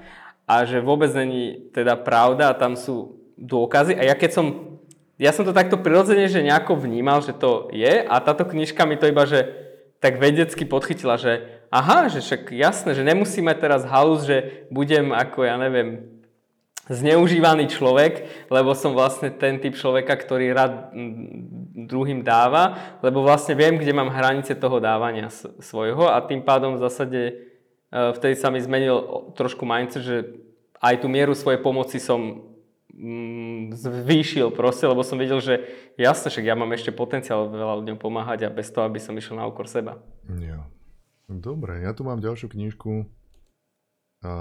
a 0.48 0.64
že 0.64 0.80
vôbec 0.80 1.12
není 1.12 1.68
teda 1.76 2.00
pravda 2.00 2.56
a 2.56 2.56
tam 2.56 2.80
sú 2.80 3.20
dôkazy. 3.36 4.00
A 4.00 4.08
ja 4.08 4.16
keď 4.16 4.32
som 4.40 4.48
ja 5.20 5.36
som 5.36 5.44
to 5.44 5.52
takto 5.52 5.82
prirodzene, 5.82 6.32
že 6.32 6.46
nejako 6.46 6.80
vnímal, 6.80 7.26
že 7.26 7.36
to 7.36 7.68
je 7.76 8.06
a 8.08 8.16
táto 8.24 8.48
knižka 8.48 8.88
mi 8.88 8.96
to 8.96 9.10
iba, 9.12 9.28
že 9.28 9.52
tak 10.00 10.22
vedecky 10.22 10.64
podchytila, 10.64 11.20
že 11.20 11.44
aha, 11.74 12.08
že 12.08 12.24
však 12.24 12.56
jasné, 12.56 12.96
že 12.96 13.04
nemusíme 13.04 13.52
teraz 13.58 13.84
halus, 13.84 14.24
že 14.24 14.70
budem 14.70 15.10
ako, 15.10 15.44
ja 15.44 15.58
neviem, 15.58 16.17
zneužívaný 16.88 17.68
človek, 17.68 18.28
lebo 18.48 18.72
som 18.72 18.96
vlastne 18.96 19.32
ten 19.32 19.60
typ 19.60 19.76
človeka, 19.76 20.16
ktorý 20.16 20.56
rád 20.56 20.96
druhým 21.88 22.24
dáva, 22.24 22.98
lebo 23.04 23.24
vlastne 23.24 23.56
viem, 23.56 23.76
kde 23.76 23.92
mám 23.96 24.12
hranice 24.12 24.56
toho 24.56 24.80
dávania 24.80 25.28
svojho 25.60 26.08
a 26.08 26.20
tým 26.24 26.42
pádom 26.44 26.80
v 26.80 26.84
zásade 26.84 27.22
e, 27.28 27.34
vtedy 27.92 28.36
sa 28.40 28.48
mi 28.50 28.64
zmenil 28.64 29.32
trošku 29.36 29.68
mindset, 29.68 30.04
že 30.04 30.18
aj 30.80 31.04
tú 31.04 31.08
mieru 31.12 31.36
svojej 31.36 31.60
pomoci 31.60 32.00
som 32.00 32.48
zvýšil 33.78 34.50
proste, 34.58 34.90
lebo 34.90 35.06
som 35.06 35.22
videl, 35.22 35.38
že 35.38 35.62
jasne, 36.02 36.34
však 36.34 36.46
ja 36.50 36.58
mám 36.58 36.74
ešte 36.74 36.90
potenciál 36.90 37.46
veľa 37.46 37.86
ľuďom 37.86 37.98
pomáhať 38.02 38.50
a 38.50 38.54
bez 38.54 38.74
toho, 38.74 38.90
aby 38.90 38.98
som 38.98 39.14
išiel 39.14 39.38
na 39.38 39.46
úkor 39.46 39.70
seba. 39.70 40.02
Jo. 40.26 40.66
Dobre, 41.30 41.86
ja 41.86 41.94
tu 41.94 42.08
mám 42.08 42.24
ďalšiu 42.24 42.50
knižku 42.50 43.06
a, 44.26 44.32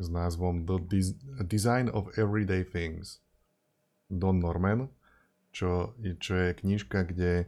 s 0.00 0.08
názvom 0.08 0.64
The 0.64 0.80
Design 1.44 1.92
of 1.92 2.08
Everyday 2.16 2.64
Things. 2.64 3.20
Don 4.08 4.40
Norman, 4.40 4.88
čo, 5.52 5.94
čo 6.18 6.32
je 6.34 6.56
knižka, 6.56 7.06
kde 7.06 7.46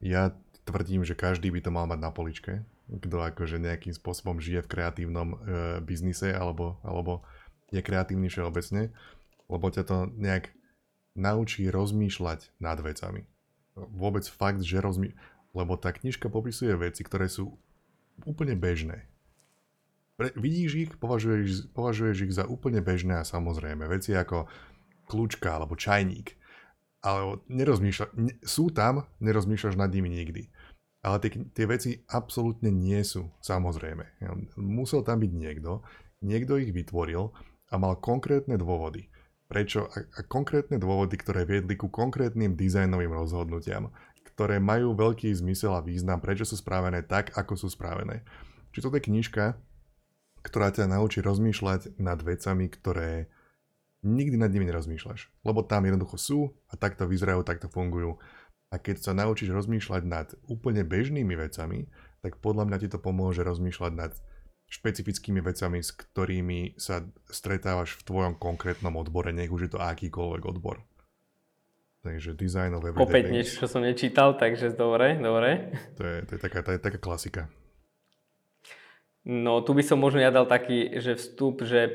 ja 0.00 0.34
tvrdím, 0.64 1.04
že 1.04 1.14
každý 1.14 1.52
by 1.52 1.60
to 1.60 1.70
mal 1.70 1.84
mať 1.86 2.00
na 2.00 2.10
poličke, 2.10 2.64
kto 2.90 3.22
akože 3.22 3.62
nejakým 3.62 3.94
spôsobom 3.94 4.42
žije 4.42 4.66
v 4.66 4.70
kreatívnom 4.72 5.28
e, 5.30 5.36
biznise 5.84 6.34
alebo, 6.34 6.80
alebo 6.82 7.22
je 7.70 7.78
kreatívny 7.84 8.26
všeobecne, 8.26 8.90
lebo 9.46 9.66
ťa 9.70 9.82
to 9.86 10.10
nejak 10.18 10.50
naučí 11.14 11.66
rozmýšľať 11.70 12.54
nad 12.58 12.78
vecami. 12.82 13.26
Vôbec 13.74 14.26
fakt, 14.26 14.62
že 14.62 14.82
rozmý... 14.82 15.14
Lebo 15.50 15.74
tá 15.74 15.90
knižka 15.90 16.30
popisuje 16.30 16.70
veci, 16.78 17.02
ktoré 17.02 17.26
sú 17.26 17.58
úplne 18.22 18.54
bežné. 18.54 19.09
Pre, 20.20 20.36
vidíš 20.36 20.72
ich, 20.76 20.92
považuješ, 21.00 21.72
považuješ 21.72 22.28
ich 22.28 22.36
za 22.36 22.44
úplne 22.44 22.84
bežné 22.84 23.16
a 23.16 23.24
samozrejme. 23.24 23.88
Veci 23.88 24.12
ako 24.12 24.52
kľúčka 25.08 25.56
alebo 25.56 25.80
čajník. 25.80 26.36
Ale 27.00 27.40
nerozmýšľa, 27.48 28.06
ne, 28.20 28.36
sú 28.44 28.68
tam, 28.68 29.08
nerozmýšľaš 29.24 29.80
nad 29.80 29.88
nimi 29.88 30.12
nikdy. 30.12 30.52
Ale 31.00 31.24
tie, 31.24 31.32
tie 31.56 31.64
veci 31.64 31.90
absolútne 32.12 32.68
nie 32.68 33.00
sú, 33.00 33.32
samozrejme. 33.40 34.20
Musel 34.60 35.00
tam 35.00 35.24
byť 35.24 35.32
niekto, 35.32 35.80
niekto 36.20 36.60
ich 36.60 36.76
vytvoril 36.76 37.32
a 37.72 37.74
mal 37.80 37.96
konkrétne 37.96 38.60
dôvody. 38.60 39.08
Prečo? 39.48 39.88
A, 39.88 40.04
a 40.04 40.20
konkrétne 40.28 40.76
dôvody, 40.76 41.16
ktoré 41.16 41.48
viedli 41.48 41.80
ku 41.80 41.88
konkrétnym 41.88 42.60
dizajnovým 42.60 43.16
rozhodnutiam, 43.16 43.88
ktoré 44.36 44.60
majú 44.60 44.92
veľký 44.92 45.32
zmysel 45.32 45.72
a 45.72 45.80
význam, 45.80 46.20
prečo 46.20 46.44
sú 46.44 46.60
správené 46.60 47.00
tak, 47.08 47.32
ako 47.32 47.56
sú 47.56 47.72
správené. 47.72 48.20
Či 48.76 48.84
to 48.84 48.92
je 48.92 49.00
knižka, 49.00 49.56
ktorá 50.40 50.72
ťa 50.72 50.88
naučí 50.88 51.20
rozmýšľať 51.20 52.00
nad 52.00 52.18
vecami, 52.20 52.66
ktoré 52.72 53.28
nikdy 54.00 54.40
nad 54.40 54.48
nimi 54.48 54.64
nerozmýšľaš. 54.68 55.28
Lebo 55.44 55.60
tam 55.64 55.84
jednoducho 55.84 56.16
sú 56.16 56.40
a 56.72 56.74
takto 56.76 57.04
vyzerajú, 57.04 57.44
takto 57.44 57.68
fungujú. 57.68 58.16
A 58.70 58.78
keď 58.78 59.02
sa 59.02 59.12
naučíš 59.12 59.50
rozmýšľať 59.50 60.02
nad 60.06 60.28
úplne 60.46 60.86
bežnými 60.86 61.34
vecami, 61.34 61.90
tak 62.22 62.38
podľa 62.38 62.68
mňa 62.70 62.76
ti 62.86 62.88
to 62.88 63.02
pomôže 63.02 63.42
rozmýšľať 63.42 63.92
nad 63.92 64.12
špecifickými 64.70 65.42
vecami, 65.42 65.82
s 65.82 65.90
ktorými 65.90 66.78
sa 66.78 67.02
stretávaš 67.26 67.98
v 67.98 68.06
tvojom 68.06 68.34
konkrétnom 68.38 68.94
odbore, 68.94 69.34
nech 69.34 69.50
už 69.50 69.66
je 69.66 69.70
to 69.74 69.82
akýkoľvek 69.82 70.42
odbor. 70.46 70.86
Takže 72.00 72.32
design 72.38 72.72
of 72.72 72.86
everyday 72.86 73.04
Opäť 73.04 73.24
niečo, 73.28 73.52
čo 73.60 73.66
som 73.68 73.84
nečítal, 73.84 74.38
takže 74.38 74.72
dobre, 74.72 75.20
dobre. 75.20 75.74
To 75.98 76.02
je, 76.06 76.16
to 76.24 76.30
je, 76.38 76.40
taká, 76.40 76.64
to 76.64 76.70
je 76.72 76.80
taká 76.80 76.96
klasika. 76.96 77.50
No 79.28 79.60
tu 79.60 79.76
by 79.76 79.82
som 79.84 80.00
možno 80.00 80.22
ja 80.22 80.32
dal 80.32 80.48
taký, 80.48 80.96
že 80.96 81.16
vstup, 81.20 81.60
že 81.66 81.92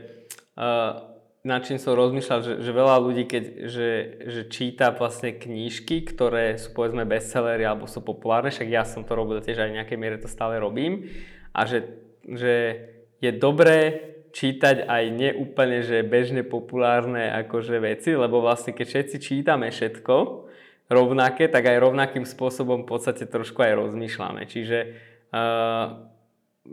uh, 0.57 1.15
nad 1.45 1.61
čím 1.65 1.77
som 1.77 1.97
rozmýšľal, 1.97 2.39
že, 2.41 2.53
že 2.61 2.71
veľa 2.73 2.97
ľudí, 3.01 3.23
keď, 3.29 3.43
že, 3.69 3.89
že 4.29 4.41
číta 4.49 4.93
vlastne 4.93 5.33
knížky, 5.33 6.05
ktoré 6.05 6.57
sú 6.57 6.73
povedzme 6.73 7.05
bestsellery 7.05 7.65
alebo 7.65 7.89
sú 7.89 8.01
populárne, 8.01 8.53
však 8.53 8.69
ja 8.69 8.85
som 8.85 9.05
to 9.05 9.13
robil 9.13 9.41
tiež 9.41 9.61
aj 9.61 9.69
v 9.69 9.77
nejakej 9.81 9.97
miere 9.97 10.17
to 10.21 10.29
stále 10.29 10.57
robím, 10.57 11.09
a 11.53 11.65
že 11.65 12.05
že 12.27 12.53
je 13.21 13.31
dobré 13.31 14.11
čítať 14.35 14.89
aj 14.89 15.03
neúplne, 15.15 15.79
že 15.85 16.03
bežne 16.03 16.43
populárne 16.43 17.31
akože 17.45 17.79
veci, 17.79 18.11
lebo 18.11 18.43
vlastne 18.43 18.75
keď 18.75 18.87
všetci 18.89 19.17
čítame 19.21 19.71
všetko 19.71 20.15
rovnaké, 20.91 21.47
tak 21.47 21.71
aj 21.71 21.81
rovnakým 21.81 22.27
spôsobom 22.27 22.83
v 22.83 22.89
podstate 22.89 23.23
trošku 23.29 23.63
aj 23.63 23.79
rozmýšľame. 23.79 24.43
Čiže 24.43 24.77
uh, 25.31 25.85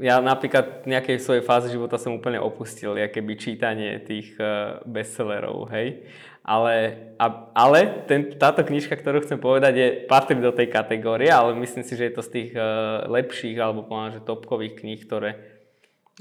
ja 0.00 0.25
napríklad 0.25 0.88
v 0.88 0.96
nejakej 0.96 1.20
svojej 1.20 1.44
fáze 1.44 1.68
života 1.68 2.00
som 2.00 2.16
úplne 2.16 2.40
opustil 2.40 2.96
keby 2.96 3.32
čítanie 3.37 4.00
tých 4.00 4.32
uh, 4.40 4.80
bestsellerov, 4.88 5.68
hej. 5.68 6.08
Ale, 6.42 6.99
a, 7.22 7.54
ale 7.54 8.02
ten, 8.11 8.34
táto 8.34 8.66
knižka, 8.66 8.99
ktorú 8.99 9.22
chcem 9.22 9.38
povedať, 9.38 9.72
je, 9.78 9.88
patrí 10.11 10.34
do 10.42 10.50
tej 10.50 10.75
kategórie, 10.75 11.30
ale 11.30 11.54
myslím 11.54 11.87
si, 11.87 11.94
že 11.94 12.11
je 12.11 12.14
to 12.18 12.22
z 12.25 12.30
tých 12.32 12.50
uh, 12.56 13.04
lepších 13.06 13.54
alebo 13.61 13.87
poviem, 13.87 14.16
že 14.16 14.25
topkových 14.25 14.80
kníh, 14.80 15.00
ktoré, 15.06 15.38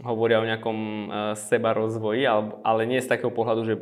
hovoria 0.03 0.43
o 0.43 0.47
nejakom 0.47 0.77
uh, 0.77 1.15
seba 1.39 1.73
rozvoji, 1.73 2.27
ale, 2.27 2.53
ale 2.61 2.85
nie 2.85 3.01
z 3.01 3.09
takého 3.09 3.33
pohľadu, 3.33 3.61
že 3.65 3.75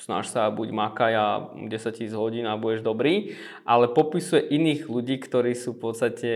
snaž 0.00 0.30
sa, 0.30 0.52
buď 0.52 0.68
makaj 0.70 1.12
a 1.16 1.26
10 1.66 1.72
tisíc 1.96 2.14
hodín 2.14 2.44
a 2.46 2.60
budeš 2.60 2.84
dobrý, 2.84 3.36
ale 3.64 3.90
popisuje 3.90 4.44
iných 4.44 4.86
ľudí, 4.86 5.16
ktorí 5.18 5.56
sú 5.56 5.74
v 5.76 5.82
podstate 5.82 6.32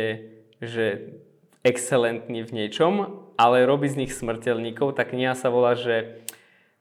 že 0.61 1.17
excelentní 1.61 2.43
v 2.43 2.53
niečom, 2.53 3.21
ale 3.37 3.69
robí 3.69 3.89
z 3.89 4.05
nich 4.07 4.13
smrteľníkov, 4.17 4.97
tak 4.97 5.13
kniha 5.13 5.37
sa 5.37 5.53
volá, 5.53 5.77
že 5.77 6.25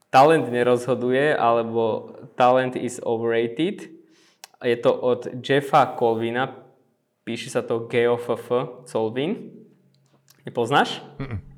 talent 0.07 0.47
nerozhoduje, 0.47 1.35
alebo 1.35 2.15
talent 2.39 2.79
is 2.79 2.99
overrated. 3.03 3.91
Je 4.63 4.77
to 4.79 4.91
od 4.91 5.27
Jeffa 5.43 5.95
Colvina, 5.95 6.55
píše 7.23 7.51
sa 7.51 7.61
to 7.61 7.87
GOFF, 7.87 8.47
Colvin. 8.87 9.53
Nepoznáš? 10.47 11.03
Mm-mm. 11.19 11.49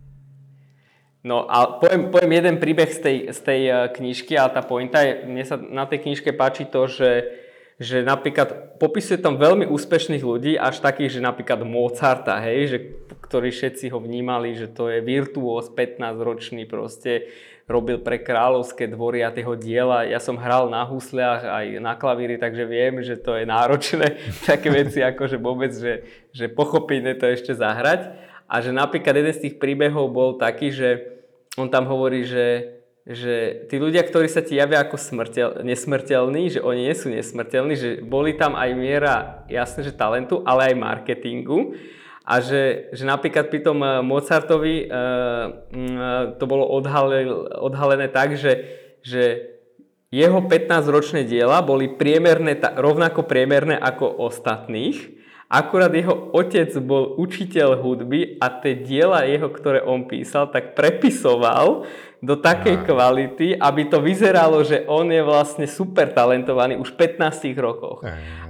No 1.22 1.46
a 1.46 1.78
poviem, 1.78 2.10
poviem 2.10 2.34
jeden 2.34 2.56
príbeh 2.58 2.90
z 2.90 3.00
tej, 3.00 3.18
z 3.30 3.40
tej 3.46 3.62
eh, 3.70 3.76
knižky, 3.94 4.34
ale 4.34 4.58
tá 4.58 4.66
pointa 4.66 5.06
je, 5.06 5.22
mne 5.30 5.46
sa 5.46 5.56
na 5.62 5.86
tej 5.86 6.02
knižke 6.02 6.34
páči 6.34 6.66
to, 6.66 6.90
že, 6.90 7.30
že 7.82 8.06
napríklad 8.06 8.78
popisuje 8.78 9.18
tam 9.18 9.42
veľmi 9.42 9.66
úspešných 9.66 10.22
ľudí, 10.22 10.54
až 10.54 10.86
takých, 10.86 11.18
že 11.18 11.26
napríklad 11.26 11.66
Mozarta, 11.66 12.38
hej, 12.38 12.60
že, 12.70 12.78
ktorí 13.26 13.50
všetci 13.50 13.90
ho 13.90 13.98
vnímali, 13.98 14.54
že 14.54 14.70
to 14.70 14.86
je 14.86 15.02
virtuós 15.02 15.74
15-ročný 15.74 16.70
proste, 16.70 17.34
robil 17.66 17.98
pre 17.98 18.22
kráľovské 18.22 18.86
dvory 18.86 19.26
a 19.26 19.34
tého 19.34 19.58
diela. 19.58 20.06
Ja 20.06 20.22
som 20.22 20.38
hral 20.38 20.70
na 20.70 20.86
husliach 20.86 21.42
aj 21.42 21.66
na 21.82 21.98
klavíri, 21.98 22.38
takže 22.38 22.70
viem, 22.70 23.02
že 23.02 23.18
to 23.18 23.34
je 23.34 23.50
náročné 23.50 24.22
také 24.50 24.70
veci, 24.70 25.02
ako 25.02 25.26
že 25.26 25.38
vôbec, 25.42 25.74
že, 25.74 26.06
že 26.30 26.54
pochopiť 26.54 27.18
to 27.18 27.26
ešte 27.34 27.58
zahrať. 27.58 28.14
A 28.46 28.62
že 28.62 28.70
napríklad 28.70 29.16
jeden 29.18 29.34
z 29.34 29.44
tých 29.48 29.56
príbehov 29.58 30.12
bol 30.14 30.38
taký, 30.38 30.70
že 30.70 31.18
on 31.56 31.72
tam 31.72 31.88
hovorí, 31.90 32.28
že, 32.28 32.78
že 33.02 33.66
tí 33.66 33.82
ľudia, 33.82 34.06
ktorí 34.06 34.30
sa 34.30 34.46
ti 34.46 34.62
javia 34.62 34.86
ako 34.86 34.94
smrteľ, 34.94 35.66
nesmrteľní, 35.66 36.54
že 36.54 36.60
oni 36.62 36.86
nie 36.86 36.96
sú 36.96 37.10
nesmrteľní, 37.10 37.74
že 37.74 37.90
boli 38.06 38.38
tam 38.38 38.54
aj 38.54 38.70
miera, 38.78 39.16
jasne, 39.50 39.82
že 39.82 39.98
talentu, 39.98 40.46
ale 40.46 40.70
aj 40.70 40.76
marketingu. 40.78 41.74
A 42.22 42.38
že, 42.38 42.94
že 42.94 43.02
napríklad 43.02 43.50
pri 43.50 43.66
tom 43.66 43.82
eh, 43.82 43.98
Mozartovi 44.06 44.86
uh, 44.86 44.94
to 46.38 46.46
bolo 46.46 46.70
odhalené 47.66 48.08
tak, 48.14 48.38
že, 48.38 48.70
že 49.02 49.50
jeho 50.14 50.46
15-ročné 50.46 51.26
diela 51.26 51.66
boli 51.66 51.90
priemerné, 51.90 52.62
rovnako 52.78 53.26
priemerné 53.26 53.74
ako 53.74 54.30
ostatných 54.30 55.21
Akurát 55.52 55.92
jeho 55.92 56.32
otec 56.32 56.72
bol 56.80 57.20
učiteľ 57.20 57.84
hudby 57.84 58.40
a 58.40 58.48
tie 58.64 58.72
diela 58.72 59.28
jeho, 59.28 59.52
ktoré 59.52 59.84
on 59.84 60.08
písal, 60.08 60.48
tak 60.48 60.80
prepisoval 60.80 61.84
do 62.24 62.40
takej 62.40 62.88
kvality, 62.88 63.60
aby 63.60 63.92
to 63.92 64.00
vyzeralo, 64.00 64.64
že 64.64 64.88
on 64.88 65.12
je 65.12 65.20
vlastne 65.20 65.68
super 65.68 66.08
talentovaný 66.16 66.80
už 66.80 66.96
v 66.96 67.18
15 67.20 67.52
rokoch. 67.60 68.00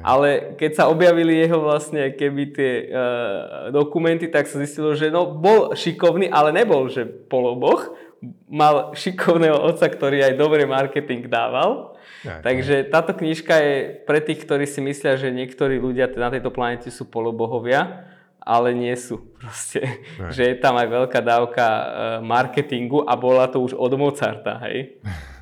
Ale 0.06 0.54
keď 0.62 0.72
sa 0.78 0.84
objavili 0.94 1.42
jeho 1.42 1.58
vlastne 1.66 2.14
keby 2.14 2.44
tie 2.54 2.72
uh, 2.86 3.74
dokumenty, 3.74 4.30
tak 4.30 4.46
sa 4.46 4.62
zistilo, 4.62 4.94
že 4.94 5.10
no, 5.10 5.26
bol 5.26 5.74
šikovný, 5.74 6.30
ale 6.30 6.54
nebol, 6.54 6.86
že 6.86 7.08
poloboch. 7.10 7.98
Mal 8.46 8.94
šikovného 8.94 9.58
otca, 9.58 9.90
ktorý 9.90 10.22
aj 10.22 10.38
dobrý 10.38 10.70
marketing 10.70 11.26
dával 11.26 11.98
tak, 12.22 12.46
Takže 12.46 12.86
táto 12.94 13.18
knižka 13.18 13.56
je 13.58 13.74
pre 14.06 14.22
tých, 14.22 14.46
ktorí 14.46 14.70
si 14.70 14.78
myslia, 14.86 15.18
že 15.18 15.34
niektorí 15.34 15.82
ľudia 15.82 16.06
na 16.14 16.30
tejto 16.30 16.54
planete 16.54 16.94
sú 16.94 17.10
polobohovia, 17.10 18.06
ale 18.42 18.74
nie 18.74 18.94
sú 18.98 19.22
proste. 19.38 20.06
Tak. 20.18 20.34
Že 20.34 20.44
je 20.54 20.56
tam 20.62 20.78
aj 20.78 20.88
veľká 20.90 21.20
dávka 21.22 21.66
e, 21.66 21.86
marketingu 22.26 23.06
a 23.06 23.14
bola 23.18 23.50
to 23.50 23.62
už 23.62 23.74
od 23.78 23.94
Mozarta, 23.98 24.62
hej? 24.70 24.78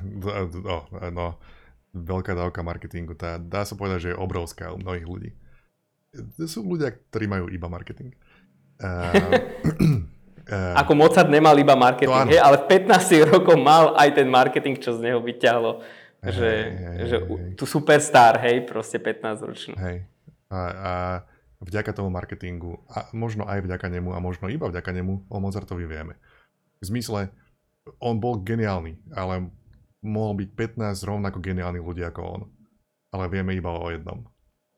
No, 0.00 0.88
no, 1.12 1.36
veľká 1.92 2.32
dávka 2.32 2.64
marketingu, 2.64 3.12
tá, 3.12 3.36
dá 3.36 3.68
sa 3.68 3.76
povedať, 3.76 4.08
že 4.08 4.10
je 4.14 4.16
obrovská 4.16 4.72
u 4.72 4.80
mnohých 4.80 5.04
ľudí. 5.04 5.30
To 6.40 6.48
sú 6.48 6.64
ľudia, 6.64 6.96
ktorí 7.12 7.28
majú 7.28 7.52
iba 7.52 7.68
marketing. 7.68 8.16
Uh, 8.80 9.12
uh, 10.48 10.80
Ako 10.80 10.96
Mozart 10.96 11.28
nemal 11.28 11.52
iba 11.60 11.76
marketing, 11.76 12.32
hej, 12.32 12.40
ale 12.40 12.64
v 12.64 12.80
15 12.88 13.28
rokov 13.28 13.60
mal 13.60 13.92
aj 13.92 14.08
ten 14.16 14.24
marketing, 14.24 14.80
čo 14.80 14.96
z 14.96 15.04
neho 15.04 15.20
vyťahlo 15.20 15.84
že, 16.20 16.50
hej, 16.76 17.06
že 17.08 17.16
hej. 17.24 17.56
tu 17.56 17.64
superstar, 17.64 18.36
hej, 18.44 18.68
proste 18.68 19.00
15 19.00 19.48
ročný. 19.48 19.74
Hej. 19.80 20.04
A, 20.52 20.60
a 20.60 20.92
vďaka 21.64 21.96
tomu 21.96 22.12
marketingu, 22.12 22.84
a 22.92 23.08
možno 23.16 23.48
aj 23.48 23.64
vďaka 23.64 23.88
nemu, 23.88 24.12
a 24.12 24.18
možno 24.20 24.52
iba 24.52 24.68
vďaka 24.68 24.92
nemu, 24.92 25.28
o 25.28 25.36
Mozartovi 25.40 25.88
vieme. 25.88 26.20
V 26.80 26.92
zmysle, 26.92 27.32
on 28.00 28.20
bol 28.20 28.40
geniálny, 28.44 29.00
ale 29.16 29.48
mohol 30.04 30.44
byť 30.44 30.48
15 30.76 31.08
rovnako 31.08 31.38
geniálnych 31.40 31.84
ľudí 31.84 32.04
ako 32.04 32.20
on. 32.20 32.42
Ale 33.10 33.28
vieme 33.28 33.56
iba 33.56 33.72
o 33.72 33.90
jednom. 33.90 34.24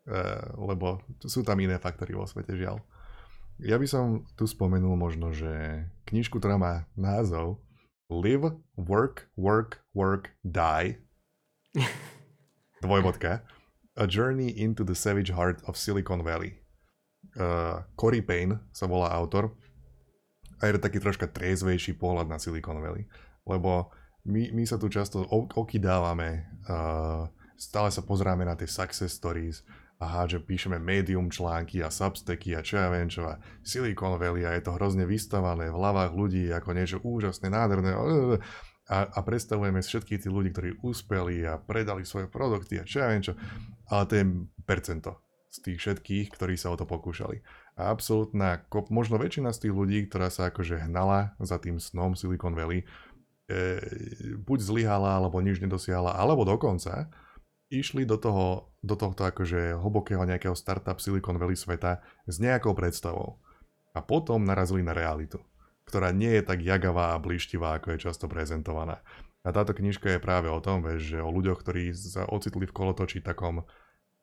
E, 0.07 0.19
lebo 0.59 1.03
sú 1.23 1.47
tam 1.47 1.59
iné 1.63 1.79
faktory 1.79 2.17
vo 2.17 2.27
svete, 2.27 2.59
žiaľ. 2.59 2.83
Ja 3.63 3.79
by 3.79 3.87
som 3.87 4.27
tu 4.35 4.49
spomenul 4.49 4.99
možno, 4.99 5.31
že 5.31 5.85
knižku, 6.11 6.43
ktorá 6.43 6.59
má 6.59 6.91
názov 6.99 7.63
Live, 8.11 8.59
Work, 8.75 9.31
Work, 9.39 9.85
Work, 9.95 10.35
Die 10.43 10.99
Dvojbodka. 12.85 13.43
A 13.97 14.07
Journey 14.09 14.49
into 14.49 14.85
the 14.85 14.95
Savage 14.95 15.31
Heart 15.31 15.69
of 15.69 15.77
Silicon 15.77 16.25
Valley. 16.25 16.57
Uh, 17.37 17.85
Cory 17.97 18.21
Payne 18.25 18.61
sa 18.73 18.89
volá 18.89 19.13
autor 19.13 19.55
a 20.61 20.69
je 20.69 20.79
to 20.79 20.85
taký 20.85 20.99
troška 21.03 21.27
triezvejší 21.31 21.97
pohľad 21.97 22.29
na 22.29 22.39
Silicon 22.39 22.81
Valley. 22.81 23.05
Lebo 23.47 23.91
my, 24.25 24.55
my 24.55 24.65
sa 24.67 24.79
tu 24.79 24.87
často 24.87 25.27
oky 25.31 25.83
dávame, 25.83 26.47
uh, 26.71 27.27
stále 27.59 27.91
sa 27.91 28.03
pozráme 28.07 28.47
na 28.47 28.55
tie 28.55 28.71
success 28.71 29.19
stories, 29.19 29.67
aha, 30.03 30.27
že 30.27 30.43
píšeme 30.43 30.79
medium 30.79 31.31
články 31.31 31.83
a 31.83 31.91
substacky 31.91 32.59
a 32.59 32.63
čo 32.63 32.79
ja 32.79 32.91
viem 32.91 33.07
čo 33.07 33.27
a 33.27 33.39
Silicon 33.63 34.19
Valley 34.19 34.43
a 34.47 34.55
je 34.59 34.63
to 34.67 34.75
hrozne 34.75 35.07
vystavané 35.07 35.71
v 35.71 35.79
hlavách 35.79 36.13
ľudí 36.15 36.51
ako 36.51 36.71
niečo 36.75 36.99
úžasné, 37.03 37.51
nádherné 37.51 37.95
a, 38.93 39.09
a 39.09 39.19
predstavujeme 39.25 39.81
všetkých 39.81 40.21
tých 40.29 40.33
ľudí, 40.33 40.53
ktorí 40.53 40.71
úspeli 40.85 41.49
a 41.49 41.57
predali 41.57 42.05
svoje 42.05 42.29
produkty 42.29 42.77
a 42.77 42.85
čo 42.85 43.01
ja 43.01 43.09
viem 43.09 43.25
čo, 43.25 43.33
ale 43.89 44.03
to 44.05 44.13
je 44.21 44.25
percento 44.69 45.11
z 45.49 45.59
tých 45.65 45.79
všetkých, 45.81 46.27
ktorí 46.33 46.61
sa 46.61 46.73
o 46.73 46.77
to 46.77 46.85
pokúšali. 46.85 47.41
A 47.77 47.89
absolútna, 47.93 48.65
možno 48.93 49.17
väčšina 49.17 49.53
z 49.53 49.69
tých 49.69 49.75
ľudí, 49.77 49.99
ktorá 50.09 50.29
sa 50.29 50.53
akože 50.53 50.89
hnala 50.89 51.37
za 51.41 51.57
tým 51.57 51.81
snom 51.81 52.17
Silicon 52.17 52.57
Valley, 52.57 52.85
e, 53.49 53.81
buď 54.41 54.59
zlyhala, 54.65 55.21
alebo 55.21 55.41
nič 55.45 55.61
nedosiahla, 55.61 56.17
alebo 56.17 56.45
dokonca 56.49 57.13
išli 57.73 58.05
do 58.05 58.17
toho, 58.21 58.73
do 58.85 58.97
tohto 58.97 59.29
akože 59.29 59.77
hlbokého 59.77 60.25
nejakého 60.25 60.57
startup 60.57 61.01
Silicon 61.01 61.37
Valley 61.41 61.57
sveta 61.57 62.01
s 62.29 62.41
nejakou 62.41 62.73
predstavou. 62.77 63.41
A 63.93 64.01
potom 64.01 64.41
narazili 64.45 64.81
na 64.81 64.97
realitu 64.97 65.41
ktorá 65.89 66.15
nie 66.15 66.31
je 66.39 66.43
tak 66.47 66.63
jagavá 66.63 67.15
a 67.15 67.23
blištivá, 67.23 67.79
ako 67.79 67.95
je 67.95 68.05
často 68.09 68.27
prezentovaná. 68.31 69.03
A 69.43 69.51
táto 69.51 69.75
knižka 69.75 70.17
je 70.17 70.23
práve 70.23 70.47
o 70.47 70.63
tom, 70.63 70.87
vieš, 70.87 71.17
že 71.17 71.19
o 71.19 71.31
ľuďoch, 71.35 71.67
ktorí 71.67 71.91
sa 71.93 72.27
ocitli 72.31 72.63
v 72.63 72.77
kolotočí 72.77 73.19
takom 73.21 73.67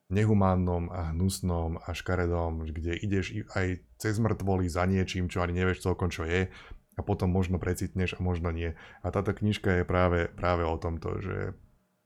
nehumánnom 0.09 0.89
a 0.89 1.13
hnusnom 1.13 1.77
a 1.85 1.93
škaredom, 1.93 2.65
kde 2.71 2.97
ideš 2.97 3.45
aj 3.53 3.83
cez 4.01 4.17
mŕtvoly 4.17 4.65
za 4.65 4.89
niečím, 4.89 5.29
čo 5.29 5.45
ani 5.45 5.59
nevieš 5.59 5.85
celkom 5.85 6.09
čo 6.09 6.25
je 6.25 6.49
a 6.97 7.01
potom 7.05 7.31
možno 7.31 7.61
precitneš 7.61 8.17
a 8.17 8.23
možno 8.25 8.49
nie. 8.51 8.73
A 9.05 9.07
táto 9.13 9.31
knižka 9.31 9.79
je 9.79 9.83
práve, 9.85 10.27
práve 10.33 10.65
o 10.65 10.75
tomto, 10.75 11.21
že 11.21 11.53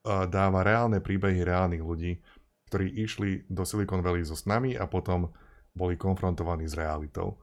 dáva 0.04 0.68
reálne 0.68 1.00
príbehy 1.00 1.48
reálnych 1.48 1.80
ľudí, 1.80 2.20
ktorí 2.68 2.92
išli 3.02 3.48
do 3.48 3.64
Silicon 3.64 4.04
Valley 4.04 4.28
so 4.28 4.36
snami 4.36 4.76
a 4.76 4.84
potom 4.86 5.32
boli 5.72 5.96
konfrontovaní 5.96 6.68
s 6.68 6.76
realitou. 6.76 7.40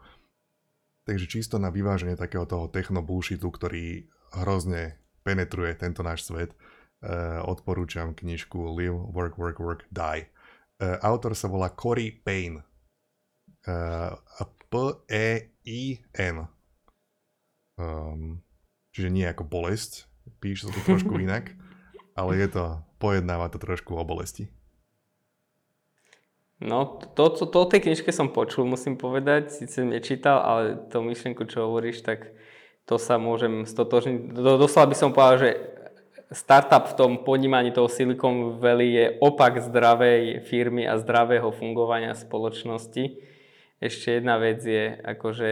Takže 1.11 1.27
čisto 1.27 1.59
na 1.59 1.75
vyváženie 1.75 2.15
takého 2.15 2.47
toho 2.47 2.71
techno 2.71 3.03
bullshitu, 3.03 3.51
ktorý 3.51 4.07
hrozne 4.31 5.03
penetruje 5.27 5.75
tento 5.75 6.07
náš 6.07 6.31
svet, 6.31 6.55
uh, 7.03 7.43
odporúčam 7.51 8.15
knižku 8.15 8.79
Live, 8.79 9.11
Work, 9.11 9.35
Work, 9.35 9.59
Work, 9.59 9.83
Die. 9.91 10.31
Uh, 10.79 11.03
autor 11.03 11.35
sa 11.35 11.51
volá 11.51 11.75
Cory 11.75 12.15
Payne. 12.15 12.63
Uh, 13.67 14.15
P-E-I-N. 14.71 16.47
Um, 17.75 18.39
čiže 18.95 19.11
nie 19.11 19.27
ako 19.27 19.51
bolesť, 19.51 20.07
píše 20.39 20.71
sa 20.71 20.73
to 20.79 20.81
trošku 20.87 21.19
inak, 21.27 21.59
ale 22.15 22.39
je 22.39 22.49
to, 22.55 22.79
pojednáva 23.03 23.51
to 23.51 23.59
trošku 23.59 23.99
o 23.99 24.07
bolesti. 24.07 24.47
No, 26.61 27.01
to, 27.17 27.33
to, 27.33 27.49
to 27.49 27.57
o 27.65 27.71
tej 27.71 27.81
knižke 27.89 28.13
som 28.13 28.29
počul, 28.29 28.69
musím 28.69 29.01
povedať, 29.01 29.49
síce 29.49 29.81
nečítal, 29.81 30.45
ale 30.45 30.63
to 30.93 31.01
myšlenku, 31.01 31.49
čo 31.49 31.65
hovoríš, 31.65 32.05
tak 32.05 32.37
to 32.85 33.01
sa 33.01 33.17
môžem 33.17 33.65
stotožniť. 33.65 34.37
Do, 34.37 34.61
doslova 34.61 34.93
by 34.93 34.97
som 34.97 35.17
povedal, 35.17 35.37
že 35.41 35.51
startup 36.31 36.93
v 36.93 36.97
tom 37.01 37.13
ponímaní 37.25 37.73
toho 37.73 37.89
Silicon 37.89 38.61
Valley 38.61 38.93
je 38.93 39.07
opak 39.25 39.57
zdravej 39.65 40.45
firmy 40.45 40.85
a 40.85 41.01
zdravého 41.01 41.49
fungovania 41.49 42.13
spoločnosti. 42.13 43.30
Ešte 43.81 44.21
jedna 44.21 44.37
vec 44.37 44.61
je, 44.61 44.93
akože 44.93 45.51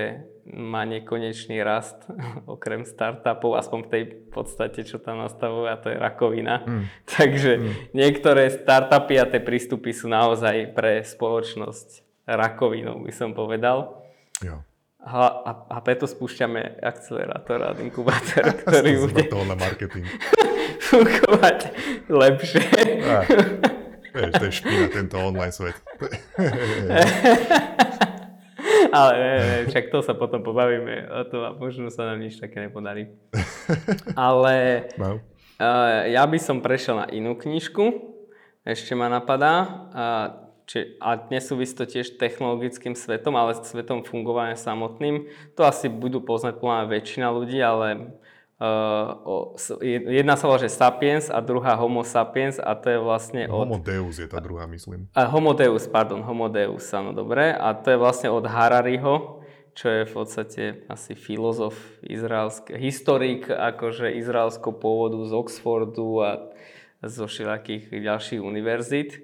má 0.53 0.85
nekonečný 0.85 1.65
rast, 1.65 1.97
okrem 2.55 2.85
startupov, 2.85 3.57
aspoň 3.57 3.79
v 3.85 3.91
tej 3.91 4.05
podstate, 4.29 4.85
čo 4.85 5.01
tam 5.01 5.25
nastavujú, 5.25 5.65
a 5.65 5.81
to 5.81 5.89
je 5.89 5.97
rakovina. 5.97 6.61
Mm. 6.69 6.85
Takže 7.17 7.53
mm. 7.57 7.73
niektoré 7.97 8.53
startupy 8.53 9.17
a 9.17 9.25
tie 9.25 9.41
prístupy 9.41 9.97
sú 9.97 10.13
naozaj 10.13 10.77
pre 10.77 11.01
spoločnosť 11.01 12.05
rakovinou, 12.29 13.01
by 13.01 13.13
som 13.17 13.33
povedal. 13.33 14.05
Jo. 14.45 14.61
A, 14.99 15.25
a, 15.25 15.51
a 15.73 15.77
preto 15.81 16.05
spúšťame 16.05 16.85
akcelerátor 16.85 17.65
a 17.65 17.71
inkubátor, 17.81 18.45
ktorý 18.69 19.09
bude 19.09 19.25
na 19.25 19.57
marketing. 19.57 20.05
fungovať 20.85 21.73
lepšie. 22.13 22.65
A, 23.09 23.25
vieš, 24.13 24.33
to 24.37 24.45
je 24.45 24.53
špina, 24.53 24.87
tento 24.93 25.17
online 25.17 25.55
svet. 25.55 25.81
Ale 28.93 29.13
ne, 29.19 29.33
ne, 29.39 29.59
však 29.69 29.93
to 29.93 30.01
sa 30.01 30.17
potom 30.17 30.41
pobavíme 30.41 31.09
o 31.09 31.23
tom 31.29 31.43
a 31.45 31.51
možno 31.53 31.93
sa 31.93 32.09
nám 32.09 32.25
nič 32.25 32.41
také 32.41 32.65
nepodarí. 32.65 33.13
Ale 34.17 34.89
no. 34.97 35.21
uh, 35.61 36.09
ja 36.09 36.25
by 36.25 36.39
som 36.41 36.65
prešiel 36.65 37.05
na 37.05 37.07
inú 37.13 37.37
knižku, 37.37 37.85
ešte 38.65 38.93
ma 38.97 39.13
napadá. 39.13 39.55
Uh, 39.93 40.49
či, 40.69 41.01
a 41.01 41.17
nesúvisí 41.33 41.73
to 41.73 41.89
tiež 41.89 42.21
technologickým 42.21 42.93
svetom, 42.93 43.33
ale 43.41 43.57
svetom 43.57 44.05
fungovania 44.05 44.53
samotným. 44.53 45.25
To 45.57 45.65
asi 45.65 45.89
budú 45.89 46.21
poznať 46.21 46.61
plná 46.61 46.85
väčšina 46.93 47.33
ľudí, 47.33 47.57
ale 47.57 48.13
jedna 49.81 50.35
sa 50.35 50.51
volá, 50.51 50.59
že 50.59 50.67
Sapiens 50.67 51.31
a 51.31 51.39
druhá 51.39 51.79
Homo 51.79 52.03
Sapiens 52.03 52.59
a 52.59 52.75
to 52.75 52.91
je 52.91 52.99
vlastne 52.99 53.47
od... 53.47 53.71
Homo 53.71 53.79
Deus 53.79 54.19
je 54.19 54.27
tá 54.27 54.43
druhá, 54.43 54.67
myslím. 54.67 55.07
Uh, 55.15 55.31
homo 55.31 55.55
Deus, 55.55 55.87
pardon, 55.87 56.19
Homo 56.27 56.51
Deus, 56.51 56.91
áno, 56.91 57.15
dobre. 57.15 57.55
A 57.55 57.71
to 57.79 57.95
je 57.95 57.99
vlastne 58.03 58.35
od 58.35 58.43
Harariho, 58.51 59.47
čo 59.79 59.87
je 59.87 60.03
v 60.11 60.13
podstate 60.13 60.63
asi 60.91 61.15
filozof 61.15 61.79
izraelský, 62.03 62.75
historik 62.75 63.47
akože 63.47 64.11
izraelského 64.19 64.75
pôvodu 64.75 65.23
z 65.23 65.33
Oxfordu 65.39 66.27
a 66.27 66.51
zo 67.07 67.31
všelijakých 67.31 67.95
ďalších 67.95 68.43
univerzít. 68.43 69.23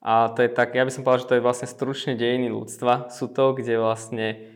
A 0.00 0.32
to 0.32 0.40
je 0.40 0.48
tak, 0.48 0.72
ja 0.72 0.84
by 0.84 0.92
som 0.92 1.04
povedal, 1.04 1.24
že 1.24 1.28
to 1.28 1.36
je 1.36 1.44
vlastne 1.44 1.68
stručne 1.68 2.12
dejiny 2.16 2.48
ľudstva. 2.48 3.12
Sú 3.12 3.28
to, 3.28 3.52
kde 3.52 3.76
vlastne 3.76 4.53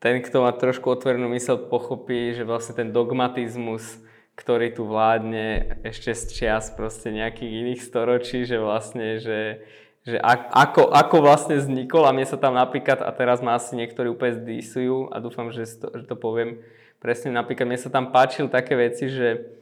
ten, 0.00 0.24
kto 0.24 0.40
má 0.40 0.50
trošku 0.56 0.88
otvorenú 0.88 1.28
mysel, 1.36 1.68
pochopí, 1.68 2.32
že 2.32 2.48
vlastne 2.48 2.72
ten 2.72 2.88
dogmatizmus, 2.88 4.00
ktorý 4.32 4.72
tu 4.72 4.88
vládne 4.88 5.76
ešte 5.84 6.16
z 6.16 6.22
čias 6.32 6.72
proste 6.72 7.12
nejakých 7.12 7.52
iných 7.52 7.80
storočí, 7.84 8.48
že 8.48 8.56
vlastne, 8.56 9.20
že, 9.20 9.60
že 10.08 10.16
ako, 10.24 10.88
ako 10.88 11.16
vlastne 11.20 11.60
vznikol 11.60 12.08
a 12.08 12.16
mne 12.16 12.24
sa 12.24 12.40
tam 12.40 12.56
napríklad, 12.56 13.04
a 13.04 13.12
teraz 13.12 13.44
ma 13.44 13.60
asi 13.60 13.76
niektorí 13.76 14.08
úplne 14.08 14.40
zdísujú 14.40 15.12
a 15.12 15.20
dúfam, 15.20 15.52
že 15.52 15.68
to, 15.76 15.92
že 15.92 16.08
to 16.08 16.16
poviem 16.16 16.64
presne, 16.96 17.36
napríklad 17.36 17.68
mne 17.68 17.80
sa 17.84 17.92
tam 17.92 18.08
páčil 18.08 18.48
také 18.48 18.80
veci, 18.80 19.12
že, 19.12 19.52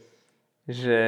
že, 0.70 1.02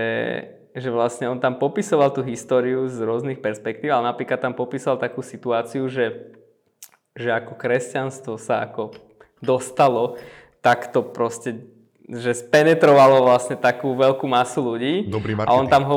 že 0.74 0.90
vlastne 0.90 1.30
on 1.30 1.38
tam 1.38 1.54
popisoval 1.62 2.10
tú 2.10 2.26
históriu 2.26 2.90
z 2.90 2.98
rôznych 2.98 3.38
perspektív, 3.38 3.94
ale 3.94 4.10
napríklad 4.10 4.42
tam 4.42 4.58
popísal 4.58 4.98
takú 4.98 5.22
situáciu, 5.22 5.86
že, 5.86 6.34
že 7.14 7.30
ako 7.30 7.54
kresťanstvo 7.54 8.34
sa 8.34 8.66
ako 8.66 9.09
dostalo, 9.40 10.20
tak 10.60 10.92
to 10.92 11.00
proste, 11.00 11.64
že 12.06 12.36
spenetrovalo 12.36 13.24
vlastne 13.24 13.56
takú 13.56 13.96
veľkú 13.96 14.28
masu 14.28 14.60
ľudí. 14.60 15.08
Dobrý 15.08 15.36
marketing. 15.36 15.56
A 15.56 15.60
on 15.60 15.66
tam 15.66 15.84
ho... 15.88 15.96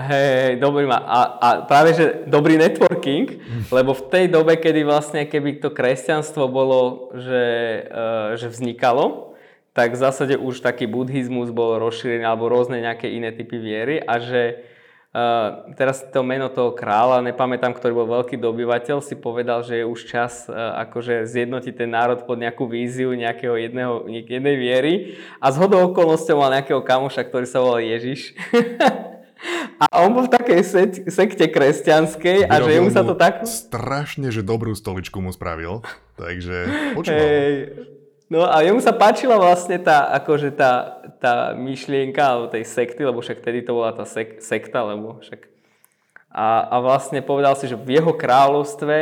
Hej, 0.00 0.56
dobrý 0.62 0.88
ma- 0.88 1.04
a, 1.04 1.20
a 1.36 1.48
práve, 1.68 1.92
že 1.92 2.24
dobrý 2.24 2.56
networking, 2.56 3.42
lebo 3.76 3.92
v 3.92 4.06
tej 4.08 4.24
dobe, 4.32 4.56
kedy 4.56 4.80
vlastne, 4.86 5.28
keby 5.28 5.60
to 5.60 5.74
kresťanstvo 5.74 6.48
bolo, 6.48 7.12
že, 7.20 7.44
uh, 7.90 8.32
že 8.38 8.48
vznikalo, 8.48 9.36
tak 9.76 9.94
v 9.94 10.00
zásade 10.00 10.34
už 10.40 10.64
taký 10.64 10.88
buddhizmus 10.88 11.52
bol 11.54 11.78
rozšírený 11.78 12.26
alebo 12.26 12.48
rôzne 12.50 12.80
nejaké 12.80 13.12
iné 13.12 13.30
typy 13.30 13.60
viery 13.60 14.02
a 14.02 14.18
že 14.18 14.69
Uh, 15.10 15.74
teraz 15.74 16.06
to 16.06 16.22
meno 16.22 16.46
toho 16.46 16.70
kráľa, 16.70 17.18
nepamätám, 17.26 17.74
ktorý 17.74 17.98
bol 17.98 18.22
veľký 18.22 18.38
dobyvateľ, 18.38 19.02
si 19.02 19.18
povedal, 19.18 19.66
že 19.66 19.82
je 19.82 19.84
už 19.90 20.06
čas 20.06 20.46
uh, 20.46 20.78
akože 20.86 21.26
zjednotiť 21.26 21.74
ten 21.82 21.90
národ 21.90 22.22
pod 22.22 22.38
nejakú 22.38 22.70
víziu 22.70 23.10
nejakého 23.18 23.58
jedného, 23.58 24.06
jednej 24.06 24.54
viery 24.54 24.92
a 25.42 25.50
z 25.50 25.58
hodou 25.58 25.90
okolnosťou 25.90 26.38
mal 26.38 26.54
nejakého 26.54 26.78
kamoša, 26.86 27.26
ktorý 27.26 27.42
sa 27.42 27.58
volal 27.58 27.82
Ježiš. 27.82 28.38
a 29.82 30.06
on 30.06 30.14
bol 30.14 30.30
v 30.30 30.34
takej 30.36 30.60
sekte 31.10 31.50
kresťanskej 31.50 32.46
a 32.46 32.54
že 32.62 32.70
jemu 32.70 32.94
sa 32.94 33.02
to 33.02 33.18
tak... 33.18 33.42
Strašne, 33.50 34.30
že 34.30 34.46
dobrú 34.46 34.78
stoličku 34.78 35.18
mu 35.18 35.34
spravil, 35.34 35.82
takže 36.14 36.70
počúval. 36.94 37.18
Hey, 37.18 37.98
No 38.30 38.46
a 38.46 38.62
jemu 38.62 38.78
sa 38.78 38.94
páčila 38.94 39.34
vlastne 39.34 39.74
tá, 39.82 40.06
akože 40.22 40.54
tá, 40.54 41.02
tá 41.18 41.50
myšlienka 41.58 42.22
alebo 42.22 42.46
tej 42.46 42.62
sekty, 42.62 43.02
lebo 43.02 43.18
však 43.18 43.42
tedy 43.42 43.66
to 43.66 43.74
bola 43.74 43.90
tá 43.90 44.06
sek, 44.06 44.38
sekta, 44.38 44.86
lebo 44.86 45.18
však... 45.18 45.50
A, 46.30 46.62
a 46.70 46.76
vlastne 46.78 47.26
povedal 47.26 47.58
si, 47.58 47.66
že 47.66 47.74
v 47.74 47.98
jeho 47.98 48.14
kráľovstve, 48.14 48.96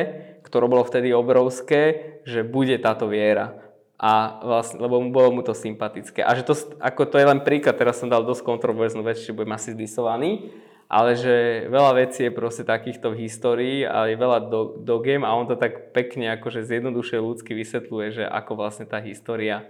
ktoré 0.49 0.65
bolo 0.65 0.81
vtedy 0.81 1.13
obrovské, 1.13 2.17
že 2.25 2.41
bude 2.41 2.73
táto 2.81 3.05
viera. 3.05 3.53
A 4.01 4.41
vlastne, 4.41 4.81
lebo 4.81 4.97
mu 4.97 5.13
bolo 5.13 5.29
mu 5.37 5.43
to 5.45 5.53
sympatické. 5.53 6.25
A 6.25 6.33
že 6.33 6.49
to, 6.49 6.57
ako 6.81 7.05
to 7.05 7.21
je 7.21 7.29
len 7.29 7.45
príklad, 7.45 7.77
teraz 7.77 8.01
som 8.01 8.09
dal 8.09 8.25
dosť 8.25 8.49
kontroverznú 8.49 9.05
vec, 9.05 9.21
že 9.21 9.37
budem 9.37 9.53
asi 9.53 9.77
zdisovaný, 9.77 10.49
ale 10.89 11.21
že 11.21 11.69
veľa 11.69 11.93
vecí 12.01 12.25
je 12.25 12.33
proste 12.33 12.65
takýchto 12.65 13.13
v 13.13 13.29
histórii 13.29 13.79
a 13.85 14.09
je 14.09 14.17
veľa 14.17 14.49
do, 14.49 14.81
do 14.81 14.97
game 15.05 15.21
a 15.21 15.37
on 15.37 15.45
to 15.45 15.61
tak 15.61 15.93
pekne 15.93 16.33
akože 16.41 16.65
zjednoduše 16.65 17.21
ľudsky 17.21 17.53
vysvetľuje, 17.53 18.07
že 18.21 18.25
ako 18.25 18.57
vlastne 18.57 18.89
tá 18.89 18.97
história 19.05 19.69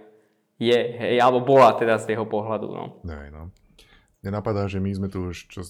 je, 0.55 0.75
hej, 0.75 1.19
alebo 1.19 1.43
bola 1.43 1.75
teda 1.75 1.99
z 1.99 2.15
jeho 2.15 2.23
pohľadu. 2.23 2.67
No. 2.71 2.83
Nej, 3.03 3.31
no. 3.35 3.51
Mne 4.23 4.31
napadá, 4.39 4.67
že 4.67 4.79
my 4.83 4.91
sme 4.91 5.07
tu 5.11 5.31
už, 5.31 5.47
čo, 5.47 5.63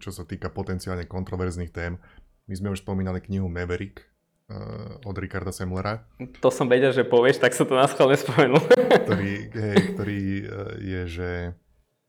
čo 0.00 0.10
sa 0.12 0.24
týka 0.24 0.52
potenciálne 0.52 1.08
kontroverzných 1.08 1.72
tém, 1.72 2.00
my 2.48 2.54
sme 2.56 2.68
už 2.72 2.84
spomínali 2.84 3.20
knihu 3.24 3.48
Maverick 3.48 4.04
uh, 4.48 5.00
od 5.04 5.16
Ricarda 5.16 5.52
Semlera. 5.52 6.04
To 6.40 6.48
som 6.52 6.68
vedel, 6.68 6.92
že 6.92 7.08
povieš, 7.08 7.40
tak 7.40 7.56
som 7.56 7.68
to 7.68 7.76
na 7.76 7.88
schvál 7.88 8.12
nespomenul. 8.12 8.60
ktorý, 9.08 9.32
hej, 9.52 9.78
ktorý 9.96 10.20
uh, 10.44 10.72
je, 10.80 11.02
že, 11.08 11.32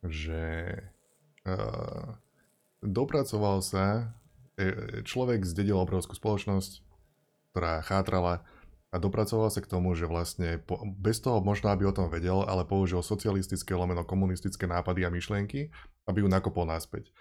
že 0.03 0.43
uh, 1.47 2.15
dopracoval 2.81 3.61
sa, 3.65 4.13
e, 4.57 5.01
človek 5.05 5.45
zdedil 5.45 5.77
obrovskú 5.77 6.13
spoločnosť, 6.17 6.81
ktorá 7.53 7.81
chátrala 7.81 8.45
a 8.87 8.95
dopracoval 9.01 9.51
sa 9.51 9.59
k 9.59 9.67
tomu, 9.67 9.91
že 9.97 10.07
vlastne 10.07 10.63
po, 10.63 10.79
bez 10.85 11.19
toho 11.19 11.43
možno, 11.43 11.73
aby 11.73 11.89
o 11.89 11.95
tom 11.95 12.07
vedel, 12.07 12.45
ale 12.47 12.63
použil 12.63 13.03
socialistické 13.03 13.75
lomeno 13.75 14.07
komunistické 14.07 14.63
nápady 14.63 15.03
a 15.03 15.11
myšlienky, 15.11 15.73
aby 16.07 16.23
ju 16.23 16.27
nakopol 16.31 16.63
naspäť. 16.63 17.11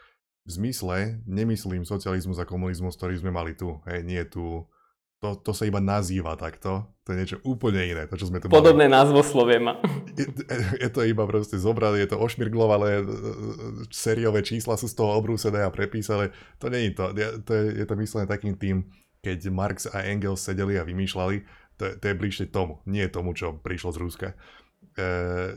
V 0.47 0.51
zmysle, 0.63 1.27
nemyslím 1.27 1.83
socializmus 1.83 2.39
a 2.39 2.47
komunizmus, 2.47 2.95
ktorý 2.95 3.19
sme 3.19 3.35
mali 3.35 3.59
tu. 3.59 3.83
Hej, 3.83 4.07
nie 4.07 4.23
tu 4.31 4.63
to, 5.27 5.51
to 5.51 5.53
sa 5.57 5.67
iba 5.67 5.83
nazýva 5.83 6.39
takto. 6.39 6.87
To 7.03 7.15
je 7.15 7.19
niečo 7.19 7.39
úplne 7.47 7.83
iné, 7.83 8.07
to 8.07 8.19
čo 8.19 8.31
sme 8.31 8.39
tu 8.39 8.47
Podobné 8.47 8.87
mali. 8.87 8.95
názvoslovie 8.99 9.59
má. 9.59 9.79
Je, 10.15 10.27
je 10.81 10.91
to 10.91 11.05
iba 11.07 11.27
proste 11.27 11.59
zobrali, 11.59 12.03
je 12.03 12.15
to 12.15 12.19
ošmirglované, 12.19 13.05
sériové 13.91 14.43
čísla 14.43 14.75
sú 14.79 14.91
z 14.91 14.97
toho 14.99 15.15
obrúsené 15.15 15.63
a 15.63 15.71
prepísané. 15.71 16.35
To 16.59 16.67
je 16.71 16.91
to. 16.95 17.05
Je, 17.15 17.27
to 17.43 17.51
je, 17.53 17.65
je 17.83 17.87
to 17.87 17.95
myslené 17.99 18.27
takým 18.27 18.55
tým, 18.59 18.89
keď 19.23 19.39
Marx 19.51 19.87
a 19.91 20.07
Engels 20.07 20.43
sedeli 20.43 20.79
a 20.79 20.87
vymýšľali, 20.87 21.37
to, 21.77 21.83
je, 21.85 21.93
to 22.01 22.05
je 22.09 22.15
bližšie 22.17 22.47
tomu, 22.49 22.81
nie 22.89 23.05
tomu, 23.11 23.37
čo 23.37 23.55
prišlo 23.55 23.91
z 23.93 23.99
Ruska. 24.01 24.29
E, 24.33 24.35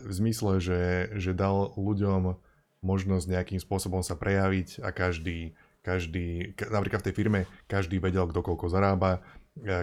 v 0.02 0.12
zmysle, 0.12 0.60
že, 0.60 0.82
že 1.16 1.32
dal 1.32 1.72
ľuďom 1.74 2.36
možnosť 2.84 3.26
nejakým 3.28 3.60
spôsobom 3.60 4.04
sa 4.04 4.16
prejaviť 4.16 4.84
a 4.84 4.92
každý, 4.92 5.56
každý, 5.80 6.52
napríklad 6.68 7.00
v 7.00 7.06
tej 7.08 7.14
firme, 7.16 7.40
každý 7.64 7.96
vedel, 8.00 8.28
kto 8.28 8.44
koľko 8.44 8.68
zarába, 8.68 9.24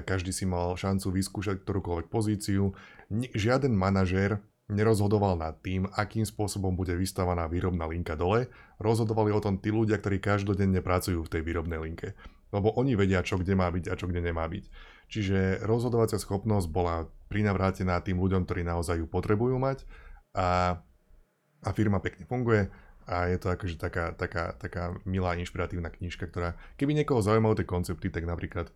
každý 0.06 0.32
si 0.32 0.47
mal 0.47 0.73
šancu 0.73 1.12
vyskúšať 1.12 1.62
ktorúkoľvek 1.62 2.08
pozíciu. 2.08 2.73
Žiaden 3.12 3.73
manažér 3.75 4.41
nerozhodoval 4.67 5.39
nad 5.39 5.56
tým, 5.63 5.88
akým 5.95 6.27
spôsobom 6.27 6.75
bude 6.75 6.91
vystavaná 6.99 7.47
výrobná 7.47 7.88
linka 7.88 8.19
dole. 8.19 8.51
Rozhodovali 8.84 9.32
o 9.32 9.39
tom 9.39 9.63
tí 9.63 9.71
ľudia, 9.71 9.95
ktorí 9.99 10.19
každodenne 10.19 10.84
pracujú 10.84 11.23
v 11.23 11.32
tej 11.32 11.41
výrobnej 11.43 11.80
linke. 11.80 12.19
Lebo 12.51 12.75
oni 12.75 12.95
vedia, 12.95 13.23
čo 13.23 13.39
kde 13.39 13.56
má 13.56 13.71
byť 13.71 13.86
a 13.91 13.93
čo 13.95 14.08
kde 14.12 14.23
nemá 14.23 14.43
byť. 14.47 14.65
Čiže 15.08 15.63
rozhodovacia 15.63 16.19
schopnosť 16.19 16.67
bola 16.67 17.08
prinavrátená 17.32 18.03
tým 18.03 18.19
ľuďom, 18.19 18.43
ktorí 18.43 18.67
naozaj 18.67 18.99
ju 18.99 19.08
potrebujú 19.08 19.56
mať 19.56 19.88
a, 20.36 20.80
a 21.63 21.69
firma 21.71 22.03
pekne 22.03 22.27
funguje 22.27 22.67
a 23.08 23.32
je 23.32 23.39
to 23.39 23.47
akože 23.47 23.80
taká, 23.80 24.12
taká, 24.19 24.51
taká 24.60 24.99
milá, 25.08 25.32
inšpiratívna 25.39 25.88
knižka, 25.88 26.27
ktorá, 26.27 26.60
keby 26.75 26.91
niekoho 26.91 27.23
zaujímajú 27.23 27.63
tie 27.63 27.67
koncepty, 27.67 28.12
tak 28.12 28.27
napríklad 28.27 28.67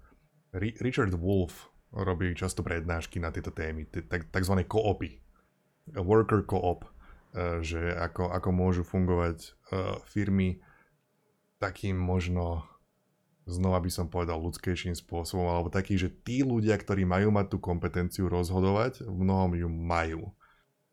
Richard 0.55 1.15
Wolf 1.15 1.71
robí 1.91 2.31
často 2.35 2.63
prednášky 2.63 3.19
na 3.19 3.31
tieto 3.31 3.51
témy, 3.51 3.87
tzv. 4.31 4.55
koopy, 4.67 5.19
worker 5.95 6.43
co-op, 6.43 6.87
eh, 6.87 7.59
že 7.63 7.79
ako, 7.95 8.31
ako 8.31 8.49
môžu 8.51 8.83
fungovať 8.83 9.37
eh, 9.39 9.95
firmy 10.07 10.59
takým 11.59 11.95
možno 11.95 12.65
znova 13.45 13.81
by 13.83 13.91
som 13.91 14.07
povedal 14.07 14.39
ľudskejším 14.41 14.97
spôsobom, 14.97 15.45
alebo 15.45 15.69
taký, 15.69 15.97
že 15.97 16.09
tí 16.09 16.41
ľudia, 16.41 16.77
ktorí 16.77 17.05
majú 17.05 17.33
mať 17.33 17.53
tú 17.53 17.57
kompetenciu 17.59 18.25
rozhodovať, 18.31 19.05
v 19.05 19.17
mnohom 19.17 19.57
ju 19.57 19.69
majú. 19.69 20.31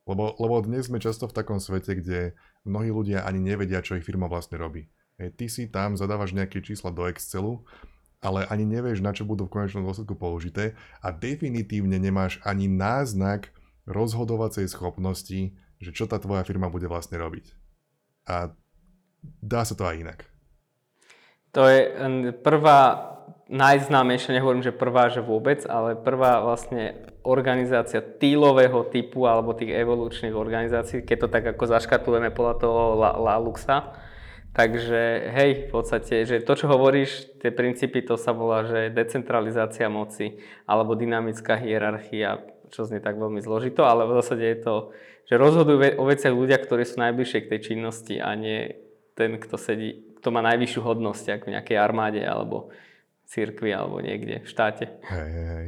Lebo, 0.09 0.33
lebo 0.40 0.64
dnes 0.64 0.88
sme 0.88 1.01
často 1.01 1.29
v 1.29 1.37
takom 1.37 1.61
svete, 1.61 1.92
kde 2.01 2.33
mnohí 2.64 2.88
ľudia 2.88 3.29
ani 3.29 3.44
nevedia, 3.44 3.85
čo 3.85 4.01
ich 4.01 4.05
firma 4.05 4.25
vlastne 4.25 4.57
robí. 4.57 4.88
Ty 5.21 5.47
si 5.51 5.68
tam, 5.68 6.01
zadávaš 6.01 6.33
nejaké 6.33 6.64
čísla 6.64 6.88
do 6.94 7.05
Excelu, 7.05 7.61
ale 8.18 8.46
ani 8.50 8.66
nevieš, 8.66 8.98
na 8.98 9.14
čo 9.14 9.22
budú 9.22 9.46
v 9.46 9.54
konečnom 9.61 9.87
dôsledku 9.87 10.18
použité 10.18 10.74
a 10.98 11.14
definitívne 11.14 11.98
nemáš 12.02 12.42
ani 12.42 12.66
náznak 12.66 13.54
rozhodovacej 13.87 14.66
schopnosti, 14.68 15.54
že 15.78 15.90
čo 15.94 16.11
tá 16.11 16.18
tvoja 16.18 16.42
firma 16.42 16.66
bude 16.68 16.90
vlastne 16.90 17.16
robiť. 17.16 17.54
A 18.28 18.52
dá 19.40 19.62
sa 19.62 19.78
to 19.78 19.87
aj 19.87 19.96
inak. 20.02 20.20
To 21.57 21.64
je 21.64 21.81
prvá, 22.44 23.09
najznámejšia, 23.48 24.37
nehovorím, 24.37 24.61
že 24.61 24.76
prvá, 24.76 25.09
že 25.09 25.24
vôbec, 25.24 25.64
ale 25.64 25.96
prvá 25.96 26.44
vlastne 26.44 27.09
organizácia 27.24 28.04
týlového 28.04 28.85
typu 28.92 29.24
alebo 29.24 29.57
tých 29.57 29.72
evolučných 29.72 30.37
organizácií, 30.37 31.02
keď 31.02 31.16
to 31.24 31.28
tak 31.33 31.44
ako 31.57 31.64
zaškatulujeme 31.64 32.31
podľa 32.33 32.54
toho 32.61 32.81
Laluxa. 33.00 34.08
Takže 34.59 35.31
hej, 35.38 35.51
v 35.64 35.66
podstate, 35.71 36.27
že 36.27 36.42
to, 36.42 36.59
čo 36.59 36.66
hovoríš, 36.66 37.38
tie 37.38 37.55
princípy, 37.55 38.03
to 38.03 38.18
sa 38.18 38.35
volá, 38.35 38.66
že 38.66 38.90
decentralizácia 38.90 39.87
moci 39.87 40.42
alebo 40.66 40.99
dynamická 40.99 41.55
hierarchia, 41.62 42.42
čo 42.75 42.83
znie 42.83 42.99
tak 42.99 43.23
veľmi 43.23 43.38
zložito, 43.38 43.87
ale 43.87 44.03
v 44.11 44.18
zásade 44.18 44.42
je 44.42 44.59
to, 44.59 44.75
že 45.31 45.38
rozhodujú 45.38 46.03
o 46.03 46.05
veciach 46.11 46.35
ľudia, 46.35 46.59
ktorí 46.59 46.83
sú 46.83 46.99
najbližšie 46.99 47.47
k 47.47 47.51
tej 47.55 47.61
činnosti 47.71 48.18
a 48.18 48.35
nie 48.35 48.75
ten, 49.14 49.38
kto 49.38 49.55
sedí 49.55 50.09
kto 50.18 50.35
má 50.35 50.42
najvyššiu 50.42 50.81
hodnosť, 50.83 51.25
ako 51.38 51.44
v 51.47 51.55
nejakej 51.55 51.79
armáde 51.79 52.21
alebo 52.27 52.75
cirkvi 53.31 53.71
alebo 53.71 54.03
niekde 54.03 54.42
v 54.42 54.51
štáte. 54.51 54.99
Hej, 55.07 55.31
hej. 55.31 55.66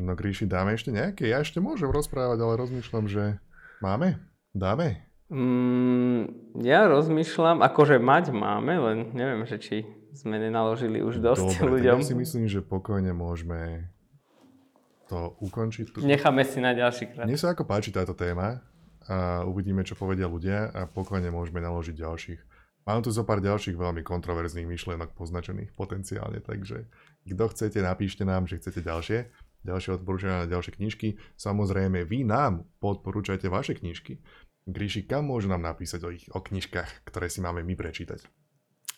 No 0.00 0.16
Gríši, 0.16 0.48
dáme 0.48 0.72
ešte 0.72 0.92
nejaké? 0.92 1.28
Ja 1.28 1.44
ešte 1.44 1.60
môžem 1.60 1.92
rozprávať, 1.92 2.40
ale 2.40 2.60
rozmýšľam, 2.60 3.06
že 3.08 3.36
máme? 3.84 4.16
Dáme? 4.56 5.05
Mm, 5.26 6.54
ja 6.62 6.86
rozmýšľam, 6.86 7.58
akože 7.66 7.98
mať 7.98 8.30
máme, 8.30 8.78
len 8.78 8.98
neviem, 9.10 9.42
že 9.42 9.58
či 9.58 9.76
sme 10.14 10.38
nenaložili 10.38 11.02
už 11.02 11.18
dosť 11.18 11.66
Dobre, 11.66 11.82
ľuďom. 11.82 11.98
ja 11.98 12.06
si 12.06 12.14
myslím, 12.14 12.46
že 12.46 12.62
pokojne 12.62 13.10
môžeme 13.10 13.90
to 15.10 15.34
ukončiť. 15.42 15.98
Necháme 16.02 16.42
si 16.46 16.62
na 16.62 16.74
ďalší 16.74 17.10
krát. 17.10 17.26
Mne 17.26 17.38
sa 17.38 17.54
ako 17.54 17.66
páči 17.66 17.90
táto 17.90 18.14
téma 18.14 18.62
a 19.06 19.42
uvidíme, 19.46 19.82
čo 19.82 19.98
povedia 19.98 20.30
ľudia 20.30 20.70
a 20.70 20.86
pokojne 20.86 21.30
môžeme 21.30 21.62
naložiť 21.62 21.94
ďalších. 21.94 22.40
Mám 22.86 23.02
tu 23.02 23.10
zo 23.10 23.26
pár 23.26 23.42
ďalších 23.42 23.74
veľmi 23.74 24.06
kontroverzných 24.06 24.66
myšlienok 24.66 25.10
poznačených 25.18 25.74
potenciálne, 25.74 26.38
takže 26.38 26.86
kto 27.26 27.44
chcete, 27.50 27.82
napíšte 27.82 28.22
nám, 28.22 28.46
že 28.46 28.62
chcete 28.62 28.78
ďalšie, 28.78 29.18
ďalšie 29.66 29.90
odporúčania 29.98 30.46
na 30.46 30.50
ďalšie 30.50 30.78
knižky. 30.78 31.18
Samozrejme, 31.34 32.06
vy 32.06 32.22
nám 32.22 32.62
podporúčajte 32.78 33.50
vaše 33.50 33.74
knižky. 33.74 34.22
Gríši, 34.66 35.06
kam 35.06 35.30
môžu 35.30 35.46
nám 35.46 35.62
napísať 35.62 36.00
o, 36.02 36.10
ich, 36.10 36.26
o 36.34 36.42
knižkách, 36.42 37.06
ktoré 37.06 37.30
si 37.30 37.38
máme 37.38 37.62
my 37.62 37.78
prečítať? 37.78 38.26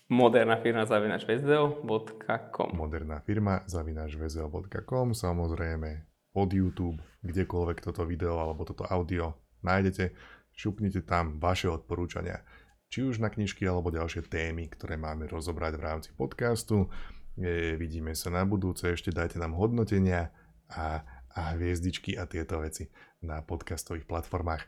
Moderná 0.09 0.57
firma 0.65 0.89
zavinač 0.89 1.29
vzdo.com 1.29 2.73
Moderná 2.73 3.21
firma 3.21 3.61
zavinač 3.69 4.17
vzdo.com 4.17 5.13
Samozrejme 5.13 6.09
pod 6.33 6.49
YouTube, 6.57 6.97
kdekoľvek 7.21 7.85
toto 7.85 8.09
video 8.09 8.41
alebo 8.41 8.65
toto 8.65 8.89
audio 8.89 9.37
nájdete, 9.61 10.17
šupnite 10.57 11.05
tam 11.05 11.37
vaše 11.37 11.69
odporúčania 11.69 12.41
či 12.89 13.05
už 13.05 13.21
na 13.21 13.29
knižky 13.29 13.69
alebo 13.69 13.93
ďalšie 13.93 14.25
témy, 14.27 14.73
ktoré 14.73 14.97
máme 14.97 15.29
rozobrať 15.29 15.73
v 15.77 15.85
rámci 15.85 16.11
podcastu. 16.17 16.89
E, 17.37 17.77
vidíme 17.77 18.17
sa 18.17 18.33
na 18.33 18.49
budúce, 18.49 18.89
ešte 18.89 19.13
dajte 19.13 19.37
nám 19.37 19.53
hodnotenia 19.53 20.33
a, 20.73 21.05
a 21.37 21.53
hviezdičky 21.53 22.17
a 22.17 22.25
tieto 22.25 22.65
veci 22.65 22.89
na 23.21 23.45
podcastových 23.45 24.09
platformách. 24.09 24.65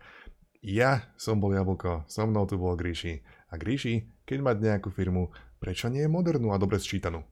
Ja 0.61 1.09
som 1.17 1.41
bol 1.41 1.57
Jablko, 1.57 2.05
so 2.05 2.29
mnou 2.29 2.45
tu 2.45 2.61
bol 2.61 2.77
Gríši. 2.77 3.25
A 3.49 3.57
Gríši, 3.57 4.05
keď 4.29 4.39
mať 4.45 4.57
nejakú 4.61 4.93
firmu, 4.93 5.33
prečo 5.57 5.89
nie 5.89 6.05
je 6.05 6.13
modernú 6.13 6.53
a 6.53 6.61
dobre 6.61 6.77
sčítanú? 6.77 7.25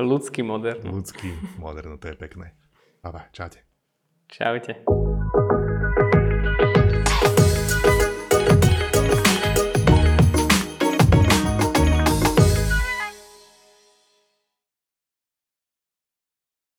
Ľudský 0.00 0.40
modernú. 0.40 0.96
Ľudský 0.96 1.28
modernú, 1.60 2.00
to 2.00 2.08
je 2.08 2.16
pekné. 2.16 2.56
Baba, 3.04 3.28
čaute. 3.36 3.60
Čaute. 4.32 4.80